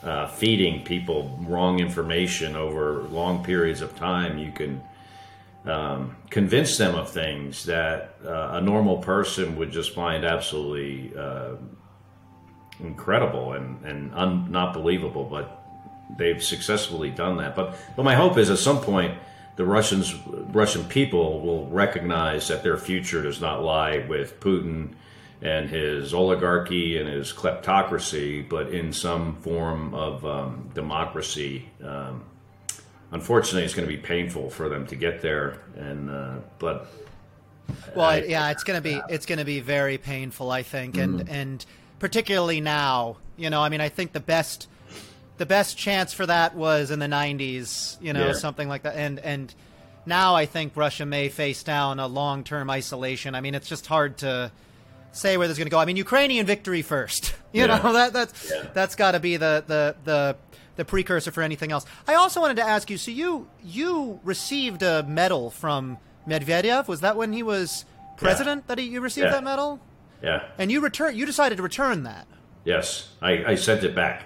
uh, 0.03 0.27
feeding 0.29 0.85
people 0.85 1.39
wrong 1.43 1.81
information 1.81 2.57
over 2.57 3.03
long 3.11 3.45
periods 3.45 3.83
of 3.83 3.95
time 3.97 4.39
you 4.39 4.53
can 4.53 4.81
um, 5.67 6.17
convince 6.31 6.79
them 6.79 6.95
of 6.95 7.11
things 7.11 7.65
that 7.67 8.15
uh, 8.25 8.51
a 8.53 8.61
normal 8.61 8.99
person 8.99 9.57
would 9.57 9.71
just 9.71 9.95
find 9.95 10.25
absolutely 10.25 11.13
uh, 11.19 11.57
incredible 12.79 13.53
and, 13.53 13.85
and 13.85 14.15
un, 14.15 14.51
not 14.51 14.73
believable 14.73 15.25
but 15.25 15.60
they've 16.17 16.43
successfully 16.43 17.11
done 17.11 17.37
that 17.37 17.55
but 17.55 17.77
but 17.97 18.05
my 18.05 18.15
hope 18.15 18.37
is 18.39 18.51
at 18.51 18.59
some 18.59 18.81
point 18.81 19.17
the 19.57 19.65
Russians 19.65 20.15
Russian 20.53 20.85
people 20.85 21.41
will 21.41 21.67
recognize 21.67 22.49
that 22.49 22.63
their 22.63 22.79
future 22.79 23.23
does 23.23 23.41
not 23.41 23.63
lie 23.63 23.99
with 24.09 24.41
Putin 24.41 24.95
and 25.43 25.69
his 25.69 26.15
oligarchy 26.15 26.99
and 26.99 27.09
his 27.09 27.33
kleptocracy, 27.33 28.47
but 28.49 28.69
in 28.69 28.93
some 28.93 29.37
form 29.37 29.95
of 29.95 30.25
um, 30.25 30.71
democracy. 30.75 31.69
Um, 31.83 32.25
unfortunately, 33.11 33.65
it's 33.65 33.75
going 33.75 33.89
to 33.89 33.95
be 33.95 34.01
painful 34.01 34.51
for 34.51 34.69
them 34.69 34.87
to 34.87 34.97
get 34.97 35.21
there, 35.23 35.59
and 35.77 36.11
uh, 36.11 36.35
but 36.59 36.87
Well, 37.95 38.07
I- 38.07 38.23
yeah, 38.23 38.51
it's 38.51 38.65
gonna 38.65 38.81
be 38.81 39.01
it's 39.09 39.27
gonna 39.27 39.45
be 39.45 39.61
very 39.61 39.99
painful, 39.99 40.51
I 40.51 40.63
think, 40.63 40.97
and 40.97 41.29
and 41.29 41.65
particularly 41.99 42.61
now, 42.61 43.17
you 43.37 43.51
know, 43.51 43.61
I 43.63 43.69
mean, 43.69 43.81
I 43.81 43.89
think 43.89 44.13
the 44.13 44.21
best 44.21 44.69
the 45.41 45.47
best 45.47 45.79
chance 45.79 46.13
for 46.13 46.27
that 46.27 46.55
was 46.55 46.91
in 46.91 46.99
the 46.99 47.07
'90s, 47.07 47.97
you 48.01 48.13
know, 48.13 48.27
Yeah. 48.29 48.33
something 48.35 48.69
like 48.69 48.83
that, 48.83 48.95
and 48.95 49.19
and 49.21 49.53
now 50.05 50.35
I 50.37 50.45
think 50.47 50.77
Russia 50.77 51.07
may 51.07 51.29
face 51.31 51.63
down 51.63 51.99
a 51.99 52.07
long 52.07 52.45
term 52.45 52.69
isolation. 52.71 53.35
I 53.35 53.41
mean, 53.41 53.55
it's 53.55 53.69
just 53.69 53.87
hard 53.87 54.19
to 54.19 54.53
say 55.13 55.37
where 55.39 55.49
this 55.49 55.55
is 55.55 55.59
going 55.59 55.67
to 55.67 55.71
go. 55.71 55.79
I 55.79 55.87
mean, 55.87 55.97
Ukrainian 55.97 56.45
victory 56.47 56.83
first, 56.83 57.35
you 57.53 57.63
Yeah. 57.65 57.79
know, 57.79 57.93
that 57.95 58.13
that's 58.13 58.51
Yeah. 58.51 58.67
that's 58.75 58.95
got 58.95 59.13
to 59.13 59.21
be 59.21 59.39
the 59.39 59.65
the 59.67 59.97
the 60.05 60.37
the 60.77 60.85
precursor 60.85 61.31
for 61.33 61.43
anything 61.43 61.73
else. 61.73 61.85
I 62.07 62.15
also 62.15 62.41
wanted 62.41 62.57
to 62.59 62.67
ask 62.77 62.91
you. 62.91 62.99
So 62.99 63.11
you 63.11 63.49
you 63.65 64.21
received 64.23 64.83
a 64.83 65.03
medal 65.03 65.51
from 65.51 65.97
Medvedev. 66.29 66.87
Was 66.87 67.01
that 67.01 67.17
when 67.17 67.33
he 67.33 67.43
was 67.43 67.85
president 68.19 68.67
that 68.69 68.77
he, 68.79 68.85
you 68.85 69.01
received 69.01 69.29
that 69.33 69.43
medal? 69.43 69.81
yeah, 70.23 70.43
And 70.59 70.71
you 70.71 70.81
return. 70.83 71.17
You 71.17 71.25
decided 71.25 71.57
to 71.57 71.63
return 71.63 72.03
that. 72.03 72.27
Yes, 72.65 73.09
I, 73.23 73.33
I 73.53 73.55
sent 73.55 73.85
it 73.85 73.95
back. 73.95 74.25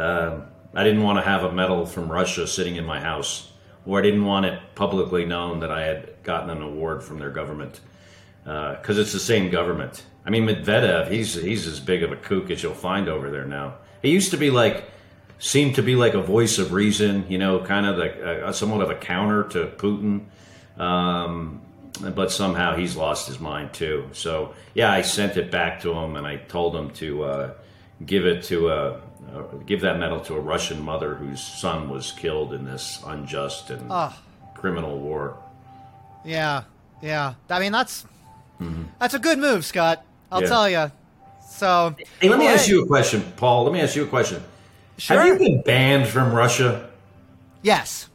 Um, 0.00 0.44
I 0.74 0.84
didn't 0.84 1.02
want 1.02 1.18
to 1.18 1.24
have 1.24 1.44
a 1.44 1.52
medal 1.52 1.84
from 1.84 2.10
Russia 2.10 2.46
sitting 2.46 2.76
in 2.76 2.84
my 2.84 3.00
house, 3.00 3.52
or 3.84 3.98
I 3.98 4.02
didn't 4.02 4.24
want 4.24 4.46
it 4.46 4.58
publicly 4.74 5.24
known 5.24 5.60
that 5.60 5.70
I 5.70 5.82
had 5.84 6.22
gotten 6.22 6.50
an 6.50 6.62
award 6.62 7.02
from 7.02 7.18
their 7.18 7.30
government, 7.30 7.80
because 8.44 8.98
it's 8.98 9.12
the 9.12 9.18
same 9.18 9.50
government. 9.50 10.04
I 10.24 10.30
mean, 10.30 10.46
Medvedev, 10.46 11.10
he's 11.10 11.34
he's 11.34 11.66
as 11.66 11.80
big 11.80 12.02
of 12.02 12.12
a 12.12 12.16
kook 12.16 12.50
as 12.50 12.62
you'll 12.62 12.74
find 12.74 13.08
over 13.08 13.30
there 13.30 13.46
now. 13.46 13.74
He 14.02 14.10
used 14.10 14.30
to 14.30 14.36
be 14.36 14.50
like, 14.50 14.84
seemed 15.38 15.74
to 15.74 15.82
be 15.82 15.96
like 15.96 16.14
a 16.14 16.22
voice 16.22 16.58
of 16.58 16.72
reason, 16.72 17.26
you 17.28 17.38
know, 17.38 17.60
kind 17.60 17.86
of 17.86 17.98
uh, 17.98 18.52
somewhat 18.52 18.82
of 18.82 18.90
a 18.90 18.94
counter 18.94 19.44
to 19.44 19.66
Putin. 19.76 20.26
Um, 20.78 21.62
but 22.14 22.30
somehow 22.30 22.76
he's 22.76 22.96
lost 22.96 23.26
his 23.26 23.40
mind 23.40 23.72
too. 23.72 24.08
So 24.12 24.54
yeah, 24.74 24.90
I 24.90 25.02
sent 25.02 25.36
it 25.36 25.50
back 25.50 25.80
to 25.80 25.92
him 25.92 26.16
and 26.16 26.26
I 26.26 26.36
told 26.36 26.74
him 26.74 26.90
to 26.92 27.24
uh, 27.24 27.52
give 28.04 28.24
it 28.24 28.44
to 28.44 28.70
a, 28.70 29.00
uh, 29.34 29.42
give 29.66 29.80
that 29.82 29.98
medal 29.98 30.20
to 30.20 30.34
a 30.34 30.40
Russian 30.40 30.82
mother 30.82 31.14
whose 31.14 31.42
son 31.42 31.88
was 31.88 32.12
killed 32.12 32.52
in 32.52 32.64
this 32.64 33.02
unjust 33.06 33.70
and 33.70 33.90
criminal 34.54 34.98
war. 34.98 35.36
Yeah, 36.24 36.64
yeah. 37.02 37.34
I 37.48 37.60
mean, 37.60 37.72
that's 37.72 38.04
mm-hmm. 38.60 38.84
that's 38.98 39.14
a 39.14 39.18
good 39.18 39.38
move, 39.38 39.64
Scott. 39.64 40.04
I'll 40.30 40.42
yeah. 40.42 40.48
tell 40.48 40.70
you. 40.70 40.92
So, 41.48 41.96
hey, 42.20 42.28
let 42.28 42.38
me 42.38 42.46
ask 42.46 42.68
you 42.68 42.82
a 42.82 42.86
question, 42.86 43.22
Paul. 43.36 43.64
Let 43.64 43.72
me 43.72 43.80
ask 43.80 43.96
you 43.96 44.04
a 44.04 44.06
question. 44.06 44.42
Sure. 44.98 45.18
Have 45.18 45.26
you 45.26 45.38
been 45.38 45.62
banned 45.62 46.08
from 46.08 46.32
Russia? 46.32 46.90
Yes. 47.62 48.08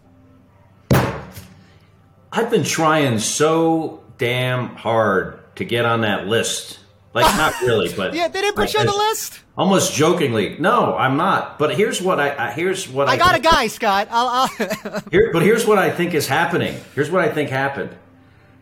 I've 2.32 2.50
been 2.50 2.63
trying 2.63 3.20
so 3.20 4.04
damn 4.18 4.76
hard 4.76 5.39
to 5.56 5.65
get 5.65 5.86
on 5.86 6.02
that 6.02 6.28
list. 6.28 6.80
Like, 7.15 7.38
not 7.38 7.62
really, 7.62 7.93
but 7.95 8.13
yeah, 8.13 8.28
they 8.28 8.41
didn't 8.41 8.58
put 8.58 8.73
you 8.73 8.82
on 8.82 8.88
the 8.88 8.93
list. 8.93 9.39
Almost 9.58 9.93
jokingly, 9.93 10.58
no, 10.60 10.97
I'm 10.97 11.15
not. 11.15 11.58
But 11.58 11.75
here's 11.78 12.01
what 12.01 12.19
I, 12.19 12.51
here's 12.51 12.89
what 12.89 13.08
I, 13.08 13.13
I 13.13 13.17
got 13.17 13.36
a 13.36 13.39
guy, 13.39 13.67
Scott. 13.67 14.10
I'll, 14.12 14.28
I'll 14.28 15.01
Here, 15.12 15.30
but 15.32 15.41
here's 15.41 15.65
what 15.65 15.78
I 15.78 15.91
think 15.91 16.13
is 16.13 16.28
happening. 16.28 16.78
Here's 16.93 17.10
what 17.10 17.23
I 17.23 17.32
think 17.32 17.49
happened. 17.49 17.95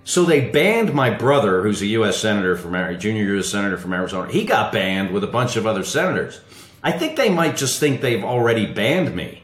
So 0.04 0.24
they 0.24 0.52
banned 0.52 0.94
my 0.94 1.10
brother, 1.10 1.64
who's 1.64 1.82
a 1.82 1.88
U.S. 1.88 2.18
senator 2.18 2.56
from 2.56 2.74
junior 3.00 3.24
U.S. 3.34 3.50
senator 3.50 3.78
from 3.78 3.92
Arizona. 3.92 4.32
He 4.32 4.46
got 4.46 4.72
banned 4.72 5.10
with 5.12 5.24
a 5.24 5.28
bunch 5.28 5.56
of 5.56 5.66
other 5.66 5.84
senators. 5.84 6.40
I 6.84 6.92
think 6.92 7.16
they 7.16 7.30
might 7.30 7.58
just 7.58 7.80
think 7.80 8.02
they've 8.02 8.24
already 8.24 8.68
banned 8.68 9.16
me. 9.16 9.42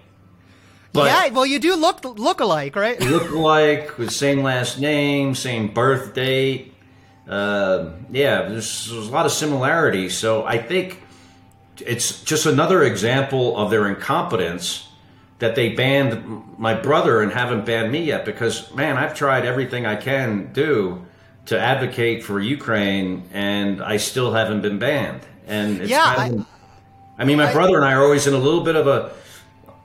But 0.93 1.05
yeah, 1.05 1.33
well, 1.33 1.47
you 1.47 1.57
do 1.57 1.75
look 1.75 2.03
look 2.03 2.41
alike, 2.41 2.75
right? 2.75 2.99
look 2.99 3.31
alike 3.31 3.97
with 3.97 4.11
same 4.11 4.43
last 4.43 4.79
name, 4.79 5.33
same 5.33 5.73
birth 5.73 6.13
date. 6.13 6.75
Uh, 7.29 7.91
yeah, 8.09 8.49
there's, 8.49 8.89
there's 8.89 9.07
a 9.07 9.11
lot 9.11 9.25
of 9.27 9.31
similarities. 9.31 10.17
So 10.17 10.45
I 10.45 10.57
think 10.57 11.01
it's 11.77 12.23
just 12.23 12.47
another 12.47 12.83
example 12.83 13.55
of 13.55 13.69
their 13.69 13.87
incompetence 13.87 14.87
that 15.37 15.55
they 15.55 15.69
banned 15.69 16.57
my 16.57 16.73
brother 16.73 17.21
and 17.21 17.31
haven't 17.31 17.65
banned 17.65 17.91
me 17.91 18.03
yet. 18.03 18.25
Because 18.25 18.73
man, 18.73 18.97
I've 18.97 19.15
tried 19.15 19.45
everything 19.45 19.85
I 19.85 19.95
can 19.95 20.51
do 20.53 21.05
to 21.45 21.59
advocate 21.59 22.23
for 22.23 22.39
Ukraine, 22.39 23.29
and 23.31 23.81
I 23.81 23.97
still 23.97 24.33
haven't 24.33 24.61
been 24.61 24.79
banned. 24.79 25.21
And 25.47 25.87
yeah, 25.87 26.15
kind 26.15 26.39
of, 26.39 26.47
I, 27.17 27.23
I, 27.23 27.25
mean, 27.25 27.37
my 27.37 27.49
I, 27.49 27.53
brother 27.53 27.75
and 27.75 27.85
I 27.85 27.93
are 27.93 28.03
always 28.03 28.27
in 28.27 28.33
a 28.33 28.37
little 28.37 28.63
bit 28.63 28.75
of 28.75 28.87
a 28.87 29.11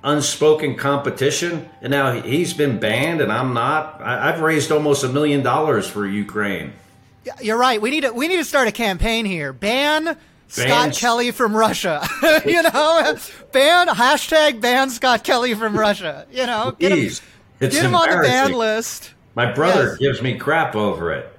unspoken 0.03 0.77
competition, 0.77 1.69
and 1.81 1.91
now 1.91 2.13
he's 2.21 2.53
been 2.53 2.79
banned, 2.79 3.21
and 3.21 3.33
I'm 3.33 3.55
not. 3.55 4.01
I, 4.03 4.31
have 4.33 4.41
raised 4.41 4.73
almost 4.73 5.05
a 5.05 5.09
million 5.09 5.43
dollars 5.43 5.87
for 5.87 6.07
Ukraine. 6.07 6.73
You're 7.41 7.59
right. 7.59 7.81
We 7.81 7.91
need 7.91 8.03
to 8.03 8.11
we 8.13 8.29
need 8.29 8.37
to 8.37 8.45
start 8.45 8.69
a 8.69 8.73
campaign 8.73 9.25
here. 9.25 9.53
Ban. 9.53 10.17
Scott 10.47 10.93
Kelly 10.93 11.33
from 11.33 11.57
Russia, 11.57 12.07
you 12.47 12.63
know, 12.63 13.17
ban 13.51 13.89
hashtag 13.89 14.61
ban 14.61 14.89
Scott 14.89 15.25
Kelly 15.25 15.55
from 15.55 15.77
Russia. 15.77 16.27
You 16.31 16.47
know, 16.47 16.77
get 16.79 16.93
Jeez, 16.93 17.21
him, 17.59 17.71
get 17.71 17.73
him 17.73 17.95
on 17.97 18.09
the 18.09 18.19
ban 18.19 18.53
list. 18.53 19.15
My 19.35 19.51
brother 19.51 19.89
yes. 19.89 19.99
gives 19.99 20.23
me 20.23 20.39
crap 20.39 20.77
over 20.77 21.13
it. 21.13 21.35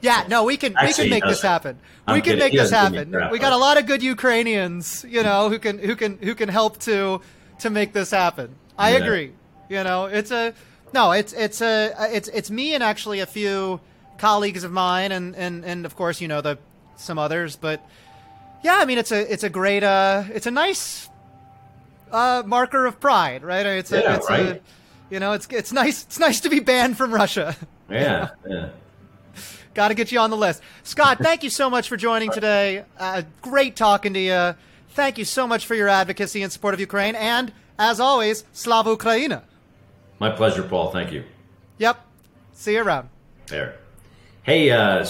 Yeah, 0.00 0.24
no, 0.28 0.44
we 0.44 0.56
can 0.56 0.76
Actually, 0.76 0.86
we 0.86 0.94
can 0.94 1.10
make 1.10 1.24
this 1.24 1.42
happen. 1.42 1.78
I'm 2.06 2.14
we 2.14 2.20
can 2.20 2.38
kidding. 2.38 2.44
make 2.44 2.52
this 2.52 2.70
happen. 2.70 3.14
We 3.30 3.38
got 3.38 3.52
a 3.52 3.56
lot 3.56 3.78
of 3.78 3.86
good 3.86 4.02
Ukrainians, 4.02 5.04
you 5.08 5.22
know, 5.22 5.48
who 5.48 5.58
can 5.58 5.78
who 5.78 5.96
can 5.96 6.18
who 6.18 6.34
can 6.34 6.48
help 6.48 6.78
to 6.80 7.20
to 7.60 7.70
make 7.70 7.92
this 7.92 8.10
happen. 8.10 8.54
I 8.78 8.92
yeah. 8.92 9.04
agree. 9.04 9.32
You 9.68 9.84
know, 9.84 10.06
it's 10.06 10.30
a 10.30 10.54
no, 10.94 11.12
it's 11.12 11.32
it's 11.32 11.60
a 11.60 11.94
it's 12.14 12.28
it's 12.28 12.50
me 12.50 12.74
and 12.74 12.82
actually 12.82 13.20
a 13.20 13.26
few 13.26 13.80
colleagues 14.18 14.64
of 14.64 14.72
mine, 14.72 15.12
and 15.12 15.34
and 15.36 15.64
and 15.64 15.86
of 15.86 15.96
course, 15.96 16.20
you 16.20 16.28
know, 16.28 16.40
the 16.40 16.58
some 16.96 17.18
others. 17.18 17.56
But 17.56 17.84
yeah, 18.62 18.76
I 18.78 18.84
mean, 18.84 18.98
it's 18.98 19.12
a 19.12 19.32
it's 19.32 19.44
a 19.44 19.50
great 19.50 19.82
uh, 19.82 20.24
it's 20.32 20.46
a 20.46 20.50
nice 20.50 21.08
uh, 22.12 22.42
marker 22.44 22.86
of 22.86 23.00
pride, 23.00 23.42
right? 23.42 23.64
It's 23.66 23.92
a, 23.92 24.00
yeah, 24.00 24.16
it's 24.16 24.28
right. 24.28 24.46
A, 24.46 24.60
you 25.10 25.20
know, 25.20 25.32
it's 25.32 25.46
it's 25.50 25.72
nice 25.72 26.04
it's 26.04 26.18
nice 26.18 26.40
to 26.40 26.50
be 26.50 26.60
banned 26.60 26.96
from 26.96 27.12
Russia. 27.12 27.56
Yeah, 27.90 28.28
yeah. 28.46 28.68
Got 29.72 29.88
to 29.88 29.94
get 29.94 30.12
you 30.12 30.18
on 30.18 30.28
the 30.28 30.36
list, 30.36 30.60
Scott. 30.82 31.20
Thank 31.22 31.42
you 31.42 31.48
so 31.48 31.70
much 31.70 31.88
for 31.88 31.96
joining 31.96 32.30
today. 32.30 32.84
Uh, 32.98 33.22
great 33.40 33.76
talking 33.76 34.12
to 34.12 34.20
you. 34.20 34.54
Thank 34.90 35.16
you 35.16 35.24
so 35.24 35.46
much 35.46 35.64
for 35.64 35.74
your 35.74 35.88
advocacy 35.88 36.42
and 36.42 36.52
support 36.52 36.74
of 36.74 36.80
Ukraine. 36.80 37.14
And 37.14 37.50
as 37.78 37.98
always, 37.98 38.44
Slava 38.52 38.94
Ukraina. 38.94 39.42
My 40.18 40.28
pleasure, 40.28 40.62
Paul. 40.62 40.90
Thank 40.90 41.12
you. 41.12 41.24
Yep. 41.78 42.04
See 42.52 42.74
you 42.74 42.82
around. 42.82 43.08
There. 43.46 43.78
Hey, 44.48 44.70
uh, 44.70 45.04